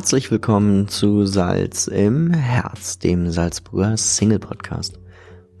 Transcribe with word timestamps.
Herzlich 0.00 0.30
willkommen 0.30 0.88
zu 0.88 1.26
Salz 1.26 1.86
im 1.86 2.32
Herz, 2.32 2.98
dem 2.98 3.30
Salzburger 3.30 3.98
Single 3.98 4.38
Podcast. 4.38 4.98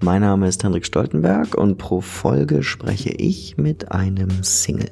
Mein 0.00 0.22
Name 0.22 0.48
ist 0.48 0.64
Hendrik 0.64 0.86
Stoltenberg 0.86 1.54
und 1.54 1.76
pro 1.76 2.00
Folge 2.00 2.62
spreche 2.62 3.10
ich 3.10 3.58
mit 3.58 3.92
einem 3.92 4.42
Single. 4.42 4.90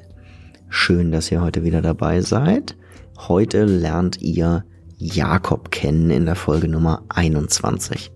Schön, 0.69 1.11
dass 1.11 1.31
ihr 1.31 1.41
heute 1.41 1.63
wieder 1.63 1.81
dabei 1.81 2.21
seid. 2.21 2.77
Heute 3.17 3.65
lernt 3.65 4.21
ihr 4.21 4.65
Jakob 4.97 5.71
kennen 5.71 6.11
in 6.11 6.27
der 6.27 6.35
Folge 6.35 6.67
Nummer 6.67 7.01
21. 7.09 8.11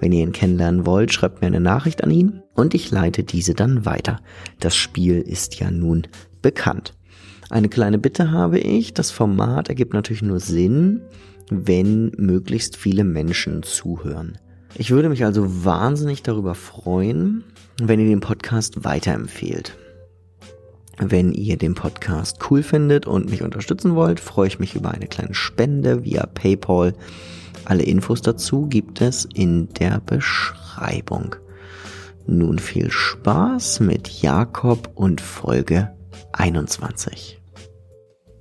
Wenn 0.00 0.12
ihr 0.12 0.22
ihn 0.22 0.32
kennenlernen 0.32 0.84
wollt, 0.84 1.14
schreibt 1.14 1.40
mir 1.40 1.46
eine 1.46 1.60
Nachricht 1.60 2.04
an 2.04 2.10
ihn 2.10 2.42
und 2.52 2.74
ich 2.74 2.90
leite 2.90 3.24
diese 3.24 3.54
dann 3.54 3.86
weiter. 3.86 4.20
Das 4.60 4.76
Spiel 4.76 5.22
ist 5.22 5.58
ja 5.60 5.70
nun 5.70 6.06
bekannt. 6.42 6.92
Eine 7.52 7.68
kleine 7.68 7.98
Bitte 7.98 8.30
habe 8.30 8.58
ich, 8.58 8.94
das 8.94 9.10
Format 9.10 9.68
ergibt 9.68 9.92
natürlich 9.92 10.22
nur 10.22 10.40
Sinn, 10.40 11.02
wenn 11.50 12.10
möglichst 12.16 12.78
viele 12.78 13.04
Menschen 13.04 13.62
zuhören. 13.62 14.38
Ich 14.74 14.90
würde 14.90 15.10
mich 15.10 15.26
also 15.26 15.62
wahnsinnig 15.62 16.22
darüber 16.22 16.54
freuen, 16.54 17.44
wenn 17.76 18.00
ihr 18.00 18.06
den 18.06 18.20
Podcast 18.20 18.86
weiterempfehlt. 18.86 19.76
Wenn 20.96 21.34
ihr 21.34 21.58
den 21.58 21.74
Podcast 21.74 22.38
cool 22.50 22.62
findet 22.62 23.06
und 23.06 23.28
mich 23.28 23.42
unterstützen 23.42 23.94
wollt, 23.96 24.18
freue 24.18 24.48
ich 24.48 24.58
mich 24.58 24.74
über 24.74 24.92
eine 24.92 25.06
kleine 25.06 25.34
Spende 25.34 26.06
via 26.06 26.24
PayPal. 26.24 26.94
Alle 27.66 27.82
Infos 27.82 28.22
dazu 28.22 28.66
gibt 28.66 29.02
es 29.02 29.28
in 29.34 29.68
der 29.74 30.00
Beschreibung. 30.00 31.36
Nun 32.26 32.58
viel 32.58 32.90
Spaß 32.90 33.80
mit 33.80 34.08
Jakob 34.22 34.90
und 34.94 35.20
Folge 35.20 35.92
21. 36.32 37.41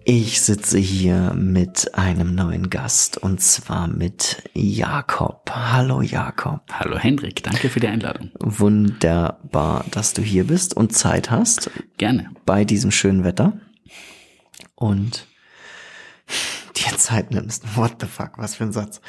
Ich 0.04 0.42
sitze 0.42 0.80
hier 0.80 1.34
mit 1.36 1.94
einem 1.94 2.34
neuen 2.34 2.72
Gast 2.72 3.18
und 3.18 3.40
zwar 3.40 3.88
mit 3.88 4.42
Jakob. 4.56 5.52
Hallo 5.54 6.02
Jakob. 6.02 6.62
Hallo 6.72 6.98
Hendrik, 6.98 7.44
danke 7.44 7.70
für 7.70 7.80
die 7.80 7.88
Einladung. 7.88 8.32
Wunderbar, 8.40 9.86
dass 9.92 10.14
du 10.14 10.24
hier 10.24 10.46
bist 10.46 10.76
und 10.76 10.96
Zeit 10.96 11.30
hast. 11.30 11.70
Gerne. 11.98 12.32
Bei 12.48 12.66
diesem 12.66 12.90
schönen 12.90 13.24
Wetter. 13.24 13.54
Und 14.74 15.28
dir 16.76 16.98
Zeit 16.98 17.30
nimmst. 17.30 17.78
What 17.78 17.98
the 18.00 18.08
fuck, 18.08 18.38
was 18.38 18.56
für 18.56 18.64
ein 18.64 18.72
Satz. 18.72 19.02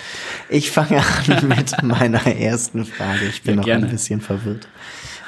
Ich 0.51 0.71
fange 0.71 0.99
an 0.99 1.49
mit 1.49 1.83
meiner 1.83 2.27
ersten 2.27 2.85
Frage. 2.85 3.25
Ich 3.27 3.43
bin 3.43 3.55
ja, 3.55 3.57
noch 3.57 3.65
gerne. 3.65 3.87
ein 3.87 3.91
bisschen 3.91 4.21
verwirrt. 4.21 4.69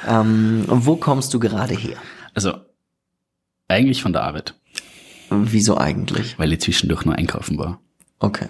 Ähm, 0.07 0.65
wo 0.67 0.95
kommst 0.97 1.33
du 1.33 1.39
gerade 1.39 1.73
her? 1.73 1.97
Also, 2.35 2.53
eigentlich 3.67 4.03
von 4.03 4.13
der 4.13 4.21
Arbeit. 4.21 4.53
Wieso 5.29 5.77
eigentlich? 5.77 6.37
Weil 6.37 6.53
ich 6.53 6.61
zwischendurch 6.61 7.05
nur 7.05 7.15
einkaufen 7.15 7.57
war. 7.57 7.81
Okay. 8.19 8.47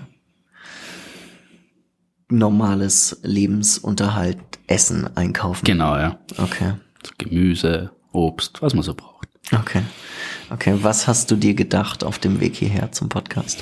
Normales 2.29 3.19
Lebensunterhalt, 3.23 4.39
Essen, 4.67 5.15
einkaufen. 5.15 5.63
Genau, 5.63 5.95
ja. 5.95 6.19
Okay. 6.37 6.73
Gemüse, 7.17 7.91
Obst, 8.11 8.61
was 8.61 8.73
man 8.73 8.83
so 8.83 8.95
braucht. 8.95 9.29
Okay. 9.51 9.83
Okay, 10.49 10.77
was 10.81 11.07
hast 11.07 11.29
du 11.31 11.35
dir 11.35 11.53
gedacht 11.53 12.03
auf 12.03 12.19
dem 12.19 12.39
Weg 12.39 12.55
hierher 12.55 12.91
zum 12.91 13.09
Podcast? 13.09 13.61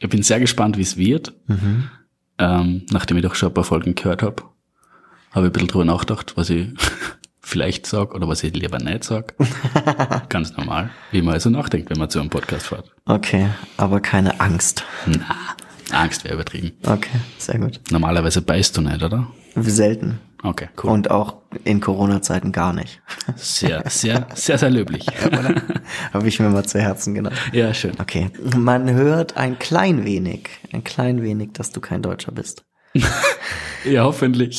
Ich 0.00 0.08
bin 0.08 0.22
sehr 0.22 0.40
gespannt, 0.40 0.76
wie 0.76 0.82
es 0.82 0.96
wird. 0.96 1.32
Mhm. 1.46 1.88
Ähm, 2.38 2.86
nachdem 2.90 3.16
ich 3.18 3.22
doch 3.22 3.34
schon 3.34 3.50
ein 3.50 3.54
paar 3.54 3.64
Folgen 3.64 3.94
gehört 3.94 4.22
habe, 4.22 4.42
habe 5.30 5.46
ich 5.46 5.50
ein 5.50 5.52
bisschen 5.52 5.68
drüber 5.68 5.84
nachgedacht, 5.84 6.36
was 6.36 6.50
ich 6.50 6.68
vielleicht 7.52 7.86
sage 7.86 8.14
oder 8.14 8.26
was 8.28 8.42
ich 8.42 8.54
lieber 8.54 8.78
nicht 8.78 9.04
sage. 9.04 9.34
Ganz 10.30 10.56
normal, 10.56 10.90
wie 11.10 11.20
man 11.20 11.34
also 11.34 11.50
nachdenkt, 11.50 11.90
wenn 11.90 11.98
man 11.98 12.08
zu 12.08 12.18
einem 12.18 12.30
Podcast 12.30 12.66
fährt. 12.68 12.90
Okay, 13.04 13.48
aber 13.76 14.00
keine 14.00 14.40
Angst. 14.40 14.84
Na, 15.06 15.36
Angst 15.90 16.24
wäre 16.24 16.34
übertrieben. 16.34 16.72
Okay, 16.86 17.18
sehr 17.36 17.58
gut. 17.58 17.78
Normalerweise 17.90 18.40
beißt 18.40 18.74
du 18.76 18.80
nicht, 18.80 19.02
oder? 19.02 19.26
Selten. 19.54 20.18
Okay, 20.42 20.68
cool. 20.82 20.90
Und 20.90 21.10
auch 21.10 21.36
in 21.62 21.80
Corona-Zeiten 21.80 22.50
gar 22.52 22.72
nicht. 22.72 23.00
Sehr, 23.36 23.84
sehr, 23.88 24.26
sehr, 24.34 24.58
sehr 24.58 24.70
löblich. 24.70 25.06
Habe 26.12 26.26
ich 26.26 26.40
mir 26.40 26.48
mal 26.48 26.64
zu 26.64 26.80
Herzen 26.80 27.14
genommen. 27.14 27.36
Ja, 27.52 27.72
schön. 27.74 27.92
Okay. 28.00 28.30
Man 28.56 28.90
hört 28.90 29.36
ein 29.36 29.58
klein 29.60 30.04
wenig, 30.04 30.48
ein 30.72 30.82
klein 30.82 31.22
wenig, 31.22 31.52
dass 31.52 31.70
du 31.70 31.80
kein 31.80 32.02
Deutscher 32.02 32.32
bist. 32.32 32.64
ja, 33.84 34.02
hoffentlich. 34.02 34.58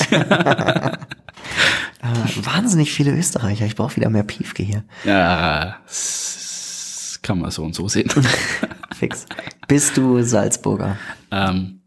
Äh, 2.04 2.46
wahnsinnig 2.46 2.92
viele 2.92 3.14
Österreicher. 3.14 3.66
Ich 3.66 3.78
brauche 3.78 3.96
wieder 3.96 4.10
mehr 4.10 4.24
Piefke 4.24 4.62
hier. 4.62 4.84
Ja, 5.06 5.78
das 5.86 7.20
kann 7.22 7.40
man 7.40 7.50
so 7.50 7.64
und 7.64 7.74
so 7.74 7.88
sehen. 7.88 8.12
Fix. 8.94 9.26
Bist 9.70 9.96
du 9.96 10.22
Salzburger? 10.22 10.98
Ähm, 11.32 11.80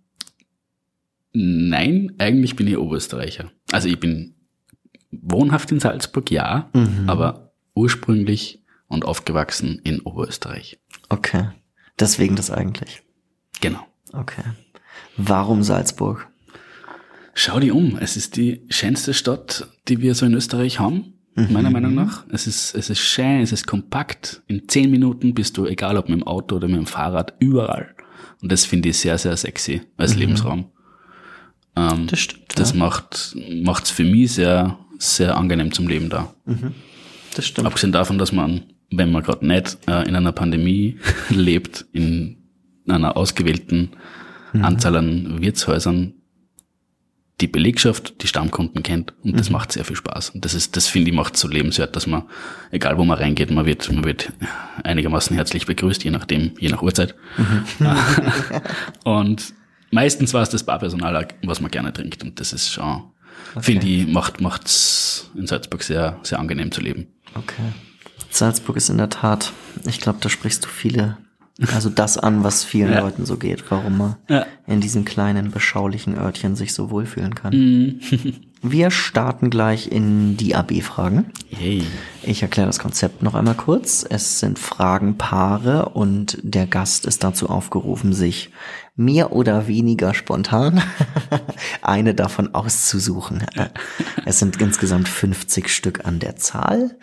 nein, 1.34 2.15
eigentlich 2.16 2.56
bin 2.56 2.66
ich 2.66 2.78
Oberösterreicher. 2.78 3.50
Also 3.71 3.88
ich 3.88 4.00
bin 4.00 4.34
wohnhaft 5.10 5.71
in 5.71 5.81
Salzburg, 5.81 6.31
ja, 6.31 6.71
mhm. 6.72 7.10
aber 7.10 7.53
ursprünglich 7.75 8.62
und 8.88 9.04
aufgewachsen 9.04 9.81
in 9.84 10.00
Oberösterreich. 10.00 10.81
Okay. 11.10 11.50
Deswegen 12.00 12.37
das 12.37 12.50
eigentlich. 12.50 13.03
Genau. 13.60 13.87
Okay. 14.15 14.44
Warum 15.19 15.62
Salzburg? 15.62 16.28
Schau 17.39 17.61
dir 17.61 17.77
um. 17.77 17.99
Es 18.01 18.17
ist 18.17 18.37
die 18.37 18.63
schönste 18.71 19.13
Stadt, 19.13 19.69
die 19.89 20.01
wir 20.01 20.15
so 20.15 20.25
in 20.25 20.33
Österreich 20.33 20.81
haben. 20.81 21.13
Mhm. 21.35 21.53
Meiner 21.53 21.71
Meinung 21.71 21.95
nach. 21.95 22.25
Es 22.31 22.47
ist, 22.47 22.75
es 22.75 22.89
ist 22.89 22.99
schön, 22.99 23.43
es 23.43 23.53
ist 23.53 23.67
kompakt. 23.67 24.43
In 24.47 24.67
zehn 24.71 24.91
Minuten 24.91 25.35
bist 25.35 25.59
du, 25.59 25.67
egal 25.67 25.99
ob 25.99 26.09
mit 26.09 26.19
dem 26.19 26.27
Auto 26.27 26.57
oder 26.57 26.67
mit 26.67 26.79
dem 26.79 26.87
Fahrrad, 26.87 27.35
überall. 27.39 27.95
Und 28.41 28.51
das 28.51 28.65
finde 28.65 28.89
ich 28.89 28.97
sehr, 28.97 29.19
sehr 29.19 29.37
sexy 29.37 29.83
als 29.99 30.15
mhm. 30.15 30.21
Lebensraum. 30.21 30.71
Ähm, 31.77 32.07
das 32.07 32.21
stimmt. 32.21 32.47
Das 32.55 32.71
ja. 32.71 32.79
macht, 32.79 33.37
macht's 33.63 33.91
für 33.91 34.05
mich 34.05 34.33
sehr, 34.33 34.79
sehr 34.99 35.37
angenehm 35.37 35.73
zum 35.73 35.89
Leben 35.89 36.09
da. 36.09 36.33
Mhm. 36.47 36.73
Das 37.35 37.47
stimmt. 37.47 37.67
Abgesehen 37.67 37.93
davon, 37.93 38.17
dass 38.17 38.33
man, 38.33 38.63
wenn 38.91 39.13
man 39.13 39.23
gerade 39.23 39.47
nicht 39.47 39.77
äh, 39.87 40.09
in 40.09 40.17
einer 40.17 40.33
Pandemie 40.33 40.97
lebt, 41.29 41.85
in 41.93 42.39
einer 42.89 43.15
ausgewählten 43.15 43.91
mhm. 44.55 44.65
Anzahl 44.65 44.97
an 44.97 45.43
Wirtshäusern 45.43 46.15
die 47.41 47.49
Belegschaft, 47.49 48.23
die 48.23 48.29
Stammkunden 48.29 48.83
kennt 48.83 49.13
und 49.23 49.33
mhm. 49.33 49.37
das 49.37 49.51
macht 49.51 49.73
sehr 49.73 49.85
viel 49.85 49.97
Spaß. 49.97 50.31
Und 50.31 50.45
das 50.45 50.55
ist, 50.55 50.77
das 50.77 50.87
finde 50.87 51.11
ich 51.11 51.17
macht 51.17 51.37
so 51.37 51.49
lebenswert, 51.49 51.95
dass 51.95 52.07
man, 52.07 52.23
egal 52.71 52.97
wo 52.97 53.05
man 53.05 53.19
reingeht, 53.19 53.51
man 53.51 53.67
wird, 53.67 53.93
man 53.93 54.05
wird 54.05 54.33
einigermaßen 54.83 55.37
herzlich 55.37 55.67
begrüßt, 55.67 56.03
je 56.05 56.11
nachdem, 56.11 56.53
je 56.59 56.71
nach 56.71 56.83
Uhrzeit. 56.83 57.15
Mhm. 57.37 57.87
und 59.05 59.55
meistens 59.91 60.33
war 60.33 60.43
es 60.43 60.49
das 60.49 60.65
Barpersonal, 60.65 61.29
was 61.45 61.61
man 61.61 61.71
gerne 61.71 61.93
trinkt 61.93 62.23
und 62.23 62.41
das 62.41 62.55
ist 62.55 62.73
schon, 62.73 63.03
okay. 63.55 63.63
finde 63.63 63.87
ich, 63.87 64.07
macht, 64.07 64.41
macht's 64.41 65.31
in 65.37 65.47
Salzburg 65.47 65.83
sehr, 65.83 66.19
sehr 66.23 66.39
angenehm 66.39 66.73
zu 66.73 66.81
leben. 66.81 67.09
Okay. 67.35 67.73
Salzburg 68.31 68.77
ist 68.77 68.89
in 68.89 68.97
der 68.97 69.11
Tat, 69.11 69.53
ich 69.87 70.01
glaube, 70.01 70.19
da 70.23 70.31
sprichst 70.31 70.65
du 70.65 70.69
viele 70.69 71.19
also 71.72 71.89
das 71.89 72.19
an, 72.19 72.44
was 72.44 72.65
vielen 72.65 72.93
ja. 72.93 73.00
Leuten 73.00 73.25
so 73.25 73.37
geht, 73.37 73.65
warum 73.71 73.97
man 73.97 74.17
ja. 74.28 74.47
in 74.67 74.81
diesen 74.81 75.05
kleinen, 75.06 75.50
beschaulichen 75.50 76.17
Örtchen 76.17 76.55
sich 76.55 76.75
so 76.75 76.91
wohlfühlen 76.91 77.34
kann. 77.34 77.55
Mhm. 77.55 78.00
Wir 78.62 78.91
starten 78.91 79.49
gleich 79.49 79.93
in 79.93 80.37
die 80.37 80.55
AB-Fragen. 80.55 81.27
Ich 82.22 82.43
erkläre 82.43 82.66
das 82.66 82.78
Konzept 82.78 83.22
noch 83.22 83.34
einmal 83.34 83.55
kurz. 83.55 84.05
Es 84.09 84.41
sind 84.41 84.59
Fragenpaare 84.59 85.91
und 85.91 86.39
der 86.43 86.66
Gast 86.66 87.06
ist 87.06 87.22
dazu 87.22 87.49
aufgerufen, 87.49 88.12
sich 88.12 88.50
mehr 88.97 89.33
oder 89.33 89.69
weniger 89.69 90.15
spontan 90.15 90.83
eine 91.83 92.15
davon 92.15 92.55
auszusuchen. 92.55 93.45
Es 94.25 94.39
sind 94.41 94.61
insgesamt 94.61 95.09
50 95.09 95.69
Stück 95.69 96.05
an 96.05 96.19
der 96.19 96.37
Zahl. 96.37 96.99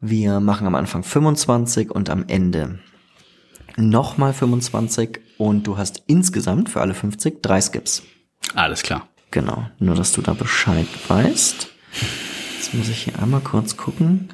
Wir 0.00 0.40
machen 0.40 0.66
am 0.66 0.74
Anfang 0.74 1.04
25 1.04 1.90
und 1.90 2.10
am 2.10 2.24
Ende 2.26 2.80
nochmal 3.76 4.32
25 4.32 5.20
und 5.38 5.66
du 5.66 5.76
hast 5.76 6.02
insgesamt 6.06 6.68
für 6.68 6.80
alle 6.80 6.94
50 6.94 7.42
drei 7.42 7.60
Skips. 7.60 8.02
Alles 8.54 8.82
klar. 8.82 9.08
Genau, 9.30 9.66
nur 9.78 9.94
dass 9.94 10.12
du 10.12 10.20
da 10.20 10.34
Bescheid 10.34 10.86
weißt. 11.08 11.68
Jetzt 12.56 12.74
muss 12.74 12.88
ich 12.88 13.04
hier 13.04 13.18
einmal 13.18 13.40
kurz 13.40 13.76
gucken, 13.76 14.28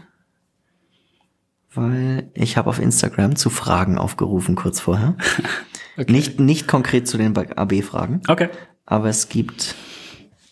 weil 1.72 2.30
ich 2.34 2.56
habe 2.56 2.68
auf 2.68 2.80
Instagram 2.80 3.36
zu 3.36 3.48
Fragen 3.48 3.96
aufgerufen 3.96 4.56
kurz 4.56 4.80
vorher. 4.80 5.16
okay. 5.96 6.10
Nicht, 6.10 6.40
nicht 6.40 6.66
konkret 6.66 7.06
zu 7.06 7.16
den 7.16 7.36
AB-Fragen. 7.36 8.22
Okay. 8.26 8.48
Aber 8.86 9.08
es 9.08 9.28
gibt 9.28 9.76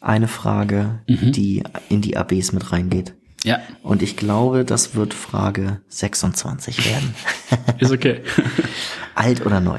eine 0.00 0.28
Frage, 0.28 1.00
mhm. 1.08 1.32
die 1.32 1.64
in 1.88 2.00
die 2.00 2.16
ABs 2.16 2.52
mit 2.52 2.70
reingeht. 2.70 3.14
Ja. 3.46 3.60
Und 3.84 4.02
ich 4.02 4.16
glaube, 4.16 4.64
das 4.64 4.96
wird 4.96 5.14
Frage 5.14 5.80
26 5.86 6.84
werden. 6.84 7.14
Ist 7.78 7.92
okay. 7.92 8.22
alt 9.14 9.46
oder 9.46 9.60
neu? 9.60 9.78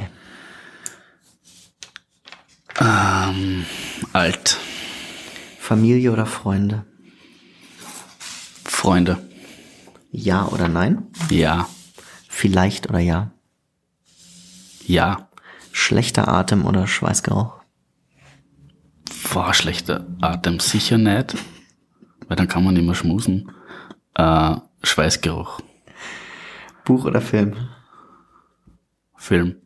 Ähm, 2.79 3.65
alt. 4.13 4.55
Familie 5.59 6.13
oder 6.13 6.25
Freunde? 6.25 6.85
Freunde. 8.63 9.17
Ja 10.11 10.47
oder 10.47 10.69
nein? 10.69 11.07
Ja. 11.29 11.67
Vielleicht 12.29 12.87
oder 12.87 12.99
ja? 12.99 13.31
Ja. 14.85 15.27
Schlechter 15.73 16.29
Atem 16.29 16.65
oder 16.65 16.87
Schweißgeruch? 16.87 17.51
War 19.33 19.53
schlechter 19.53 20.07
Atem 20.21 20.61
sicher 20.61 20.97
nicht, 20.97 21.35
weil 22.29 22.37
dann 22.37 22.47
kann 22.47 22.63
man 22.63 22.73
nicht 22.73 22.85
mehr 22.85 22.95
schmusen. 22.95 23.51
Äh, 24.17 24.55
Schweißgeruch. 24.83 25.61
Buch 26.85 27.05
oder 27.05 27.21
Film? 27.21 27.69
Film, 29.15 29.61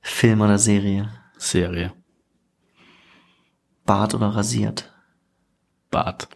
Film 0.00 0.40
oder 0.40 0.56
Serie? 0.58 1.10
Serie, 1.36 1.92
Bart 3.84 4.14
oder 4.14 4.28
rasiert? 4.28 4.90
Bad, 5.90 6.28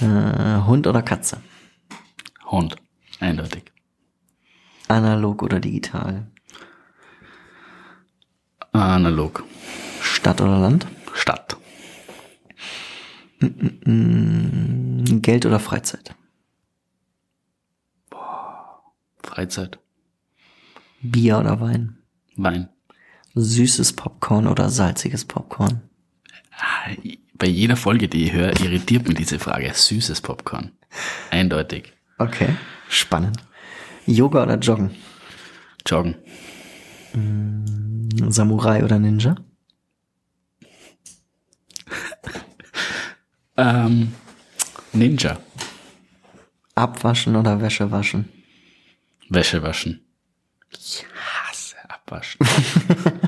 Äh, 0.00 0.60
Hund 0.66 0.86
oder 0.86 1.02
Katze? 1.02 1.42
Hund. 2.46 2.76
Eindeutig. 3.20 3.72
Analog 4.88 5.42
oder 5.42 5.58
digital? 5.60 6.30
Analog. 8.72 9.42
Stadt 10.00 10.40
oder 10.40 10.58
Land? 10.58 10.86
Stadt. 11.14 11.56
Geld 15.22 15.46
oder 15.46 15.58
Freizeit? 15.60 16.14
Freizeit. 19.22 19.78
Bier 21.02 21.38
oder 21.38 21.60
Wein? 21.60 21.98
Wein. 22.36 22.68
Süßes 23.34 23.92
Popcorn 23.94 24.46
oder 24.46 24.70
salziges 24.70 25.24
Popcorn? 25.26 25.82
Ah, 26.58 26.90
Bei 27.34 27.46
jeder 27.46 27.76
Folge, 27.76 28.08
die 28.08 28.24
ich 28.24 28.32
höre, 28.32 28.58
irritiert 28.60 29.06
mich 29.06 29.16
diese 29.18 29.38
Frage. 29.38 29.70
Süßes 29.74 30.22
Popcorn. 30.22 30.72
Eindeutig. 31.30 31.92
Okay, 32.18 32.56
spannend. 32.88 33.36
Yoga 34.06 34.44
oder 34.44 34.56
Joggen? 34.58 34.92
Joggen. 35.86 36.14
Samurai 38.30 38.82
oder 38.84 38.98
Ninja? 38.98 39.36
Ähm, 43.56 44.12
Ninja. 44.92 45.38
Abwaschen 46.74 47.36
oder 47.36 47.60
Wäsche 47.60 47.90
waschen? 47.90 48.28
Wäsche 49.28 49.62
waschen. 49.62 50.04
Ich 50.70 51.04
hasse 51.14 51.76
Abwaschen. 51.88 52.46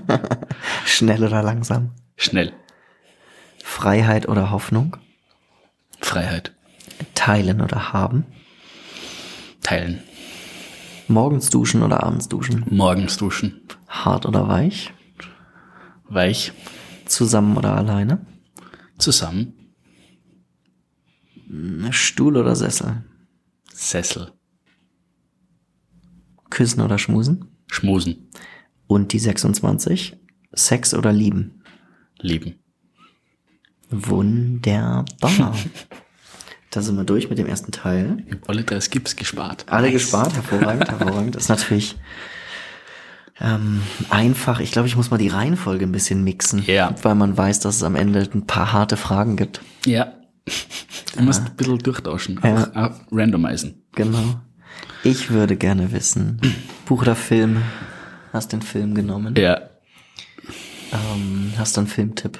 Schnell 0.86 1.24
oder 1.24 1.42
langsam? 1.42 1.92
Schnell. 2.16 2.52
Freiheit 3.64 4.28
oder 4.28 4.50
Hoffnung? 4.50 4.96
Freiheit. 6.00 6.52
Teilen 7.14 7.60
oder 7.60 7.92
haben? 7.92 8.26
Teilen. 9.62 10.02
Morgens 11.08 11.48
duschen 11.48 11.82
oder 11.82 12.02
abends 12.02 12.28
duschen? 12.28 12.64
Morgens 12.68 13.16
duschen. 13.16 13.62
Hart 13.88 14.26
oder 14.26 14.46
weich? 14.46 14.92
Weich. 16.04 16.52
Zusammen 17.06 17.56
oder 17.56 17.74
alleine? 17.74 18.26
Zusammen. 18.98 19.57
Stuhl 21.90 22.36
oder 22.36 22.54
Sessel? 22.56 23.04
Sessel. 23.72 24.32
Küssen 26.50 26.80
oder 26.80 26.98
schmusen? 26.98 27.44
Schmusen. 27.70 28.28
Und 28.86 29.12
die 29.12 29.18
26? 29.18 30.16
Sex 30.52 30.94
oder 30.94 31.12
lieben? 31.12 31.62
Lieben. 32.20 32.54
Wunderbar. 33.90 35.06
da 36.70 36.82
sind 36.82 36.96
wir 36.96 37.04
durch 37.04 37.28
mit 37.30 37.38
dem 37.38 37.46
ersten 37.46 37.72
Teil. 37.72 38.24
Alle 38.46 38.64
drei 38.64 38.80
Skips 38.80 39.16
gespart. 39.16 39.66
Alle 39.68 39.90
gespart, 39.92 40.34
hervorragend, 40.34 40.88
hervorragend. 40.90 41.34
Das 41.34 41.44
ist 41.44 41.48
natürlich 41.48 41.96
ähm, 43.40 43.82
einfach. 44.10 44.60
Ich 44.60 44.72
glaube, 44.72 44.88
ich 44.88 44.96
muss 44.96 45.10
mal 45.10 45.18
die 45.18 45.28
Reihenfolge 45.28 45.84
ein 45.86 45.92
bisschen 45.92 46.24
mixen, 46.24 46.62
Ja. 46.66 46.94
weil 47.02 47.14
man 47.14 47.36
weiß, 47.36 47.60
dass 47.60 47.76
es 47.76 47.82
am 47.82 47.94
Ende 47.94 48.28
ein 48.34 48.46
paar 48.46 48.72
harte 48.72 48.96
Fragen 48.96 49.36
gibt. 49.36 49.60
Ja. 49.86 50.14
Du 51.16 51.22
musst 51.22 51.46
ein 51.46 51.56
bisschen 51.56 51.78
durchtauschen. 51.78 52.40
Ja. 52.42 52.70
Auch, 52.72 52.76
auch 52.76 53.00
randomisen. 53.12 53.82
Genau. 53.92 54.40
Ich 55.04 55.30
würde 55.30 55.56
gerne 55.56 55.92
wissen, 55.92 56.40
Buch 56.86 57.02
oder 57.02 57.14
Film? 57.14 57.62
Hast 58.32 58.52
den 58.52 58.62
Film 58.62 58.94
genommen? 58.94 59.34
Ja. 59.36 59.60
Ähm, 60.92 61.52
hast 61.56 61.76
du 61.76 61.80
einen 61.80 61.88
Filmtipp? 61.88 62.38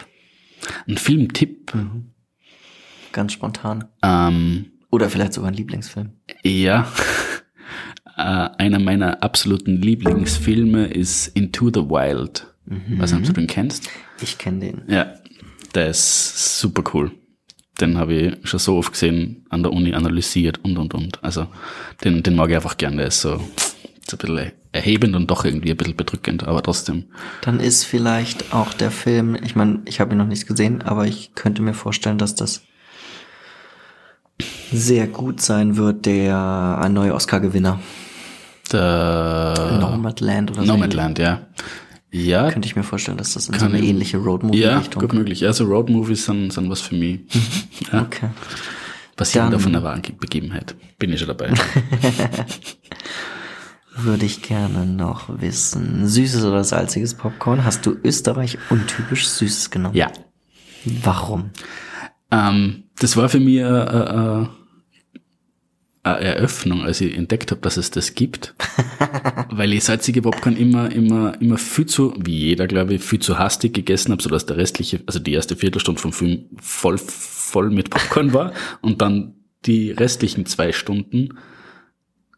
Ein 0.86 0.98
Filmtipp. 0.98 1.72
Ganz 3.12 3.32
spontan. 3.32 3.84
Ähm, 4.02 4.66
Oder 4.90 5.08
vielleicht 5.08 5.32
sogar 5.32 5.50
ein 5.50 5.54
Lieblingsfilm. 5.56 6.10
ja. 6.44 6.90
äh, 8.16 8.20
einer 8.22 8.78
meiner 8.78 9.22
absoluten 9.22 9.80
Lieblingsfilme 9.80 10.86
ist 10.86 11.28
Into 11.28 11.68
the 11.68 11.80
Wild. 11.88 12.46
Was 12.98 13.14
ob 13.14 13.22
du 13.22 13.32
den 13.32 13.46
kennst? 13.46 13.88
Ich 14.20 14.36
kenne 14.36 14.58
den. 14.60 14.82
Ja. 14.88 15.14
Der 15.74 15.88
ist 15.88 16.60
super 16.60 16.82
cool. 16.92 17.12
Den 17.80 17.98
habe 17.98 18.14
ich 18.14 18.36
schon 18.48 18.60
so 18.60 18.76
oft 18.76 18.92
gesehen, 18.92 19.46
an 19.50 19.62
der 19.62 19.72
Uni 19.72 19.94
analysiert 19.94 20.60
und 20.64 20.78
und 20.78 20.94
und. 20.94 21.22
Also 21.22 21.46
den, 22.04 22.22
den 22.22 22.34
mag 22.34 22.50
ich 22.50 22.56
einfach 22.56 22.76
gern. 22.76 22.96
Der 22.96 23.06
ist 23.06 23.20
so, 23.20 23.36
so 23.36 24.16
ein 24.16 24.18
bisschen 24.18 24.52
erhebend 24.72 25.16
und 25.16 25.30
doch 25.30 25.44
irgendwie 25.44 25.70
ein 25.70 25.76
bisschen 25.76 25.96
bedrückend, 25.96 26.46
aber 26.46 26.62
trotzdem. 26.62 27.04
Dann 27.42 27.60
ist 27.60 27.84
vielleicht 27.84 28.52
auch 28.52 28.74
der 28.74 28.90
Film, 28.90 29.36
ich 29.42 29.56
meine, 29.56 29.80
ich 29.84 30.00
habe 30.00 30.14
ihn 30.14 30.18
noch 30.18 30.26
nicht 30.26 30.46
gesehen, 30.46 30.82
aber 30.82 31.06
ich 31.06 31.34
könnte 31.34 31.62
mir 31.62 31.74
vorstellen, 31.74 32.18
dass 32.18 32.34
das 32.34 32.62
sehr 34.70 35.06
gut 35.06 35.40
sein 35.40 35.76
wird, 35.76 36.06
der 36.06 36.78
ein 36.80 36.92
neuer 36.92 37.14
Oscar-Gewinner. 37.14 37.80
Der 38.72 39.78
Nomadland 39.80 40.50
oder 40.50 40.60
so. 40.60 40.66
Nomadland, 40.66 41.18
ja. 41.18 41.40
Ja, 42.10 42.50
Könnte 42.50 42.66
ich 42.66 42.76
mir 42.76 42.82
vorstellen, 42.84 43.18
dass 43.18 43.34
das 43.34 43.48
in 43.48 43.58
so 43.58 43.66
eine 43.66 43.80
ich- 43.80 43.88
ähnliche 43.88 44.16
ja, 44.16 44.22
Roadmovie-Richtung 44.22 45.02
gut 45.02 45.12
möglich. 45.12 45.44
Also 45.46 45.64
Roadmovies 45.64 46.24
sind, 46.24 46.52
sind 46.52 46.70
was 46.70 46.80
für 46.80 46.94
mich. 46.94 47.20
Ja, 47.92 48.02
Okay. 48.02 48.30
basierend 49.16 49.54
auf 49.54 49.66
einer 49.66 49.82
wahren 49.82 50.02
Begebenheit. 50.18 50.74
Bin 50.98 51.12
ich 51.12 51.18
schon 51.20 51.28
dabei. 51.28 51.52
Würde 53.96 54.26
ich 54.26 54.42
gerne 54.42 54.86
noch 54.86 55.40
wissen. 55.40 56.06
Süßes 56.06 56.44
oder 56.44 56.62
salziges 56.62 57.14
Popcorn? 57.14 57.64
Hast 57.64 57.84
du 57.84 57.96
Österreich 58.04 58.58
untypisch 58.70 59.26
Süßes 59.28 59.70
genommen? 59.70 59.96
ja. 59.96 60.10
Warum? 61.02 61.50
Ähm, 62.30 62.84
das 63.00 63.16
war 63.16 63.28
für 63.28 63.40
mich 63.40 63.56
äh, 63.56 63.62
äh, 63.62 64.42
äh, 64.42 64.46
eine 66.16 66.26
Eröffnung, 66.26 66.82
als 66.82 67.00
ich 67.00 67.16
entdeckt 67.16 67.50
habe, 67.50 67.60
dass 67.60 67.76
es 67.76 67.90
das 67.90 68.14
gibt. 68.14 68.54
weil 69.50 69.72
ich 69.72 69.84
salzige 69.84 70.22
Popcorn 70.22 70.56
immer, 70.56 70.90
immer, 70.90 71.40
immer 71.40 71.58
viel 71.58 71.86
zu, 71.86 72.14
wie 72.18 72.36
jeder, 72.36 72.66
glaube 72.66 72.94
ich, 72.94 73.02
viel 73.02 73.18
zu 73.18 73.38
hastig 73.38 73.74
gegessen 73.74 74.12
habe, 74.12 74.22
sodass 74.22 74.46
der 74.46 74.56
restliche, 74.56 75.00
also 75.06 75.18
die 75.18 75.32
erste 75.32 75.56
Viertelstunde 75.56 76.00
vom 76.00 76.12
Film 76.12 76.46
voll, 76.60 76.98
voll 76.98 77.70
mit 77.70 77.90
Popcorn 77.90 78.32
war 78.32 78.52
und 78.80 79.02
dann 79.02 79.34
die 79.66 79.90
restlichen 79.90 80.46
zwei 80.46 80.72
Stunden 80.72 81.38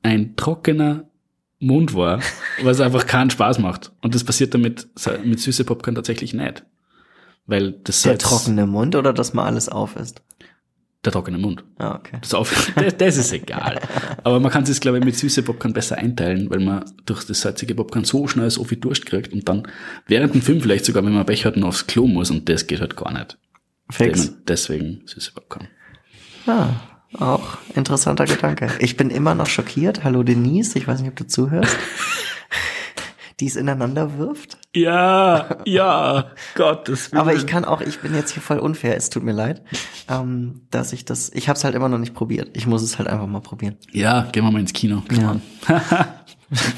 ein 0.02 0.36
trockener 0.36 1.10
Mund 1.58 1.94
war, 1.94 2.20
was 2.62 2.80
einfach 2.80 3.06
keinen 3.06 3.30
Spaß 3.30 3.58
macht. 3.58 3.92
Und 4.00 4.14
das 4.14 4.24
passiert 4.24 4.54
damit 4.54 4.88
mit 5.24 5.40
süße 5.40 5.64
Popcorn 5.64 5.94
tatsächlich 5.94 6.32
nicht. 6.32 6.64
Weil 7.46 7.72
das 7.72 8.02
Der 8.02 8.16
trockene 8.16 8.66
Mund 8.66 8.96
oder 8.96 9.12
dass 9.12 9.34
mal 9.34 9.44
alles 9.44 9.68
auf 9.68 9.96
ist? 9.96 10.22
Der 11.04 11.12
trockene 11.12 11.38
Mund. 11.38 11.64
Ah, 11.78 11.94
okay. 11.94 12.18
Das, 12.20 12.34
auf, 12.34 12.72
das, 12.76 12.96
das 12.96 13.16
ist 13.16 13.32
egal. 13.32 13.80
Aber 14.22 14.38
man 14.38 14.50
kann 14.50 14.64
es, 14.64 14.80
glaube 14.80 14.98
ich, 14.98 15.04
mit 15.04 15.16
süße 15.16 15.42
Popcorn 15.42 15.72
besser 15.72 15.96
einteilen, 15.96 16.50
weil 16.50 16.60
man 16.60 16.84
durch 17.06 17.24
das 17.24 17.40
salzige 17.40 17.74
Popcorn 17.74 18.04
so 18.04 18.26
schnell 18.28 18.50
so 18.50 18.64
viel 18.64 18.78
Durst 18.78 19.06
kriegt 19.06 19.32
und 19.32 19.48
dann 19.48 19.66
während 20.06 20.34
dem 20.34 20.42
Film 20.42 20.60
vielleicht 20.60 20.84
sogar, 20.84 21.04
wenn 21.04 21.12
man 21.12 21.24
Pech 21.24 21.46
hat, 21.46 21.56
noch 21.56 21.68
aufs 21.68 21.86
Klo 21.86 22.06
muss 22.06 22.30
und 22.30 22.48
das 22.48 22.66
geht 22.66 22.80
halt 22.80 22.96
gar 22.96 23.12
nicht. 23.12 23.38
Fix. 23.90 24.34
Deswegen 24.46 25.02
süße 25.06 25.32
Popcorn. 25.32 25.68
Ja, 26.46 26.80
auch 27.18 27.58
interessanter 27.74 28.24
Gedanke. 28.24 28.70
Ich 28.78 28.96
bin 28.96 29.10
immer 29.10 29.34
noch 29.34 29.46
schockiert. 29.46 30.04
Hallo 30.04 30.22
Denise, 30.22 30.78
ich 30.78 30.86
weiß 30.86 31.00
nicht, 31.00 31.10
ob 31.10 31.16
du 31.16 31.26
zuhörst. 31.26 31.76
Die 33.40 33.46
es 33.46 33.56
ineinander 33.56 34.18
wirft. 34.18 34.58
Ja, 34.74 35.58
ja, 35.64 36.30
Gottes 36.54 37.10
Willen. 37.10 37.20
Aber 37.20 37.34
ich 37.34 37.46
kann 37.46 37.64
auch, 37.64 37.80
ich 37.80 38.00
bin 38.00 38.14
jetzt 38.14 38.32
hier 38.32 38.42
voll 38.42 38.58
unfair, 38.58 38.96
es 38.96 39.08
tut 39.08 39.22
mir 39.22 39.32
leid, 39.32 39.62
ähm, 40.08 40.62
dass 40.70 40.92
ich 40.92 41.06
das, 41.06 41.30
ich 41.32 41.48
habe 41.48 41.56
es 41.56 41.64
halt 41.64 41.74
immer 41.74 41.88
noch 41.88 41.98
nicht 41.98 42.14
probiert. 42.14 42.50
Ich 42.54 42.66
muss 42.66 42.82
es 42.82 42.98
halt 42.98 43.08
einfach 43.08 43.26
mal 43.26 43.40
probieren. 43.40 43.76
Ja, 43.92 44.28
gehen 44.30 44.44
wir 44.44 44.50
mal 44.50 44.60
ins 44.60 44.74
Kino. 44.74 45.02
Ja. 45.10 45.40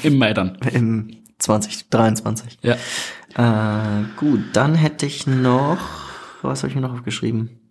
Im 0.03 0.17
Mai 0.17 0.33
dann. 0.33 0.57
Im 0.71 1.17
2023. 1.39 2.59
Ja. 2.61 2.75
Äh, 3.35 4.03
gut, 4.15 4.41
dann 4.53 4.75
hätte 4.75 5.05
ich 5.05 5.27
noch, 5.27 5.79
was 6.41 6.63
habe 6.63 6.69
ich 6.69 6.75
mir 6.75 6.81
noch 6.81 6.93
aufgeschrieben? 6.93 7.62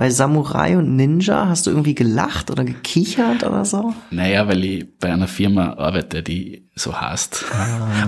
Bei 0.00 0.08
Samurai 0.08 0.78
und 0.78 0.96
Ninja 0.96 1.46
hast 1.48 1.66
du 1.66 1.70
irgendwie 1.72 1.94
gelacht 1.94 2.50
oder 2.50 2.64
gekichert 2.64 3.44
oder 3.44 3.66
so? 3.66 3.94
Naja, 4.10 4.48
weil 4.48 4.64
ich 4.64 4.86
bei 4.98 5.12
einer 5.12 5.28
Firma 5.28 5.74
arbeite, 5.74 6.22
die 6.22 6.70
so 6.74 6.98
heißt. 6.98 7.44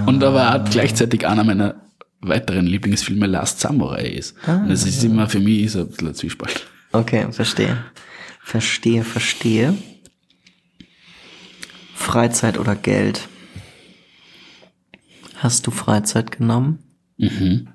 Und 0.06 0.25
aber 0.25 0.54
auch 0.54 0.70
gleichzeitig 0.70 1.26
einer 1.26 1.44
meiner 1.44 1.82
weiteren 2.22 2.66
Lieblingsfilme 2.66 3.26
Last 3.26 3.61
Samurai 3.61 4.06
ist. 4.06 4.34
Und 4.46 4.70
das 4.70 4.87
ist 4.87 5.04
immer 5.04 5.28
für 5.28 5.38
mich 5.38 5.70
so 5.70 5.80
ein 5.80 5.88
bisschen 5.88 6.08
ein 6.08 6.14
Zwiespalt. 6.14 6.66
Okay, 6.92 7.30
verstehe. 7.30 7.84
Verstehe, 8.42 9.04
verstehe. 9.04 9.75
Freizeit 11.94 12.56
oder 12.56 12.75
Geld? 12.75 13.28
hast 15.37 15.66
du 15.66 15.70
Freizeit 15.70 16.30
genommen. 16.30 16.78
Mhm. 17.18 17.68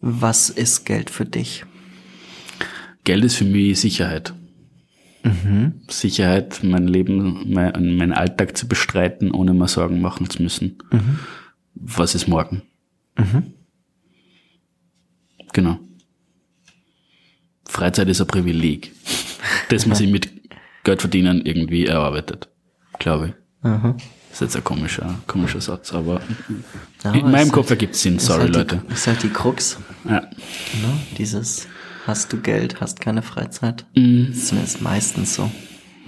Was 0.00 0.50
ist 0.50 0.84
Geld 0.84 1.10
für 1.10 1.26
dich? 1.26 1.64
Geld 3.04 3.24
ist 3.24 3.36
für 3.36 3.44
mich 3.44 3.78
Sicherheit. 3.80 4.34
Sicherheit, 5.88 6.60
mein 6.62 6.86
Leben, 6.86 7.50
mein, 7.50 7.96
meinen 7.96 8.12
Alltag 8.12 8.56
zu 8.56 8.68
bestreiten, 8.68 9.30
ohne 9.30 9.54
mir 9.54 9.68
Sorgen 9.68 10.00
machen 10.02 10.28
zu 10.28 10.42
müssen. 10.42 10.76
Was 11.74 12.14
ist 12.14 12.28
morgen? 12.28 12.62
Genau. 15.52 15.78
Freizeit 17.66 18.08
ist 18.08 18.20
ein 18.20 18.26
Privileg, 18.26 18.92
das 19.70 19.86
man 19.86 19.96
sich 19.96 20.10
mit 20.10 20.30
Geld 20.84 21.00
verdienen 21.00 21.44
irgendwie 21.44 21.86
erarbeitet, 21.86 22.48
glaube 22.98 23.28
ich. 23.28 23.34
Aha. 23.66 23.96
Das 24.28 24.32
ist 24.32 24.40
jetzt 24.42 24.56
ein 24.56 24.64
komischer, 24.64 25.18
komischer 25.26 25.60
Satz, 25.60 25.92
aber 25.94 26.20
Ja, 27.02 27.12
in 27.14 27.30
meinem 27.30 27.50
Kopf 27.50 27.70
halt- 27.70 27.80
ergibt 27.80 27.94
es 27.94 28.02
Sinn. 28.02 28.18
Sorry, 28.18 28.42
halt 28.42 28.54
Leute. 28.54 28.82
Die, 28.88 28.92
ist 28.92 29.06
halt 29.06 29.22
die 29.22 29.28
Krux. 29.30 29.78
Ja. 30.04 30.20
Ne? 30.20 30.30
Dieses, 31.16 31.66
hast 32.06 32.32
du 32.32 32.40
Geld, 32.40 32.80
hast 32.80 33.00
keine 33.00 33.22
Freizeit. 33.22 33.86
Mhm. 33.94 34.26
Das 34.28 34.36
ist 34.36 34.48
zumindest 34.48 34.82
meistens 34.82 35.34
so. 35.34 35.50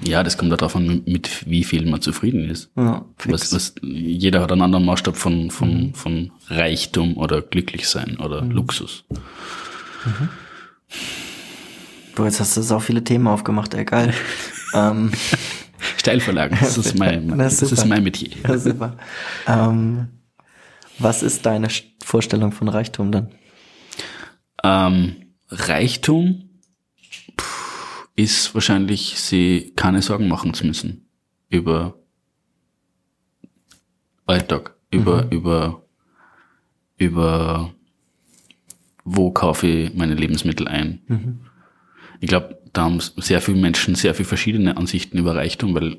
ja, 0.04 0.22
das 0.22 0.36
kommt 0.36 0.52
darauf 0.52 0.76
an, 0.76 1.02
mit 1.06 1.48
wie 1.48 1.64
viel 1.64 1.86
man 1.86 2.00
zufrieden 2.02 2.48
ist. 2.50 2.70
Ja. 2.76 3.04
Was, 3.24 3.52
was, 3.54 3.74
jeder 3.82 4.42
hat 4.42 4.52
einen 4.52 4.62
anderen 4.62 4.84
Maßstab 4.84 5.16
von, 5.16 5.50
von, 5.50 5.94
von 5.94 6.32
Reichtum 6.48 7.16
oder 7.16 7.40
glücklich 7.42 7.88
sein 7.88 8.18
oder 8.18 8.42
Luxus. 8.42 9.04
Boah, 12.14 12.26
jetzt 12.26 12.40
hast 12.40 12.56
du 12.56 12.62
so 12.62 12.78
viele 12.78 13.02
Themen 13.04 13.26
aufgemacht, 13.26 13.74
ey, 13.74 13.84
geil. 13.84 14.14
ähm, 14.74 15.12
Steilverlagen, 15.98 16.56
das 16.60 16.78
ist 16.78 16.98
mein, 16.98 17.28
Das 17.38 17.58
das 17.58 17.72
ist 17.72 17.84
mein 17.86 18.02
Metier. 18.02 18.30
ja, 18.46 18.58
super. 18.58 18.96
ähm, 19.46 20.08
was 20.98 21.22
ist 21.22 21.44
deine 21.44 21.68
Vorstellung 22.02 22.52
von 22.52 22.68
Reichtum 22.68 23.12
dann? 23.12 23.30
Ähm, 24.64 25.16
Reichtum 25.48 26.50
pff, 27.38 28.08
ist 28.16 28.54
wahrscheinlich, 28.54 29.18
sie 29.20 29.72
keine 29.76 30.02
Sorgen 30.02 30.28
machen 30.28 30.54
zu 30.54 30.66
müssen 30.66 31.08
über 31.48 31.98
Alltag, 34.26 34.74
über, 34.90 35.30
über, 35.30 35.82
über 36.96 37.72
wo 39.04 39.30
kaufe 39.30 39.66
ich 39.66 39.94
meine 39.94 40.14
Lebensmittel 40.14 40.66
ein. 40.66 41.00
Ich 42.20 42.28
glaube, 42.28 42.60
da 42.72 42.84
haben 42.84 43.00
sehr 43.00 43.40
viele 43.40 43.58
Menschen 43.58 43.94
sehr 43.94 44.14
viele 44.14 44.28
verschiedene 44.28 44.76
Ansichten 44.76 45.18
über 45.18 45.34
Reichtum, 45.36 45.74
weil, 45.74 45.98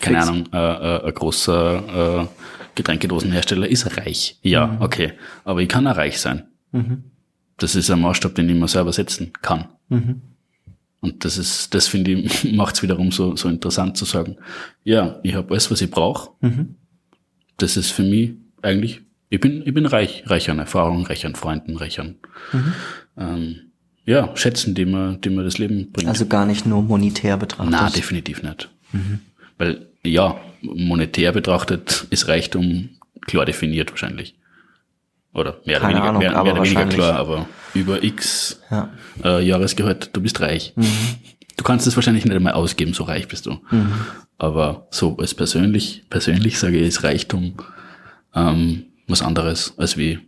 keine 0.00 0.18
Fix. 0.18 0.28
Ahnung, 0.28 0.48
äh, 0.52 0.58
äh, 0.96 1.06
ein 1.06 1.14
großer 1.14 2.22
äh, 2.22 2.26
Getränkedosenhersteller 2.74 3.68
ist 3.68 3.96
reich. 3.98 4.38
Ja, 4.42 4.78
okay. 4.80 5.12
Aber 5.44 5.60
ich 5.60 5.68
kann 5.68 5.86
auch 5.86 5.96
reich 5.96 6.18
sein. 6.18 6.48
Das 7.58 7.74
ist 7.74 7.90
ein 7.90 8.00
Maßstab, 8.00 8.34
den 8.34 8.48
ich 8.48 8.56
mir 8.56 8.68
selber 8.68 8.92
setzen 8.92 9.32
kann. 9.42 9.68
Und 11.00 11.24
das 11.24 11.36
ist, 11.36 11.74
das 11.74 11.88
finde 11.88 12.12
ich, 12.12 12.52
macht 12.52 12.76
es 12.76 12.82
wiederum 12.82 13.12
so, 13.12 13.36
so 13.36 13.48
interessant 13.48 13.96
zu 13.96 14.04
sagen, 14.04 14.36
ja, 14.84 15.18
ich 15.22 15.34
habe 15.34 15.50
alles, 15.50 15.70
was 15.70 15.80
ich 15.80 15.90
brauche. 15.90 16.30
Das 17.56 17.76
ist 17.76 17.90
für 17.90 18.02
mich 18.02 18.32
eigentlich, 18.62 19.02
ich 19.28 19.40
bin, 19.40 19.66
ich 19.66 19.74
bin 19.74 19.86
reich, 19.86 20.24
reich 20.26 20.50
an 20.50 20.58
Erfahrung, 20.58 21.06
reich 21.06 21.26
an 21.26 21.34
Freunden, 21.34 21.76
reich 21.76 22.00
an 22.00 22.16
ähm, 23.16 23.72
ja, 24.04 24.34
Schätzen, 24.36 24.74
die 24.74 24.84
mir, 24.84 25.16
die 25.16 25.30
mir 25.30 25.44
das 25.44 25.58
Leben 25.58 25.92
bringt. 25.92 26.08
Also 26.08 26.26
gar 26.26 26.46
nicht 26.46 26.66
nur 26.66 26.82
monetär 26.82 27.36
betrachtet. 27.36 27.72
Na, 27.72 27.90
definitiv 27.90 28.42
nicht. 28.42 28.70
Weil, 29.58 29.86
ja, 30.04 30.40
monetär 30.60 31.32
betrachtet 31.32 32.06
ist 32.10 32.28
Reichtum 32.28 32.90
klar 33.26 33.44
definiert 33.44 33.90
wahrscheinlich. 33.90 34.34
Oder 35.34 35.60
mehr 35.64 35.78
oder 35.78 35.80
Keine 35.80 35.94
weniger, 35.94 36.08
Ahnung, 36.08 36.18
mehr, 36.22 36.36
aber 36.36 36.44
mehr 36.44 36.52
oder 36.54 36.64
weniger 36.64 36.86
klar, 36.86 37.16
aber 37.18 37.46
über 37.74 38.02
x 38.02 38.60
Ja. 38.70 38.90
äh, 39.24 39.42
Jahresgehalt, 39.44 40.10
du 40.12 40.20
bist 40.20 40.40
reich. 40.40 40.74
Du 41.56 41.64
kannst 41.64 41.86
es 41.86 41.96
wahrscheinlich 41.96 42.24
nicht 42.24 42.34
einmal 42.34 42.52
ausgeben, 42.52 42.92
so 42.92 43.04
reich 43.04 43.28
bist 43.28 43.46
du. 43.46 43.58
Aber 44.38 44.88
so 44.90 45.16
als 45.16 45.34
persönlich, 45.34 46.04
persönlich 46.10 46.58
sage 46.58 46.78
ich, 46.78 46.86
ist 46.88 47.02
Reichtum 47.02 47.54
ähm, 48.34 48.84
was 49.08 49.22
anderes 49.22 49.72
als 49.78 49.96
wie 49.96 50.18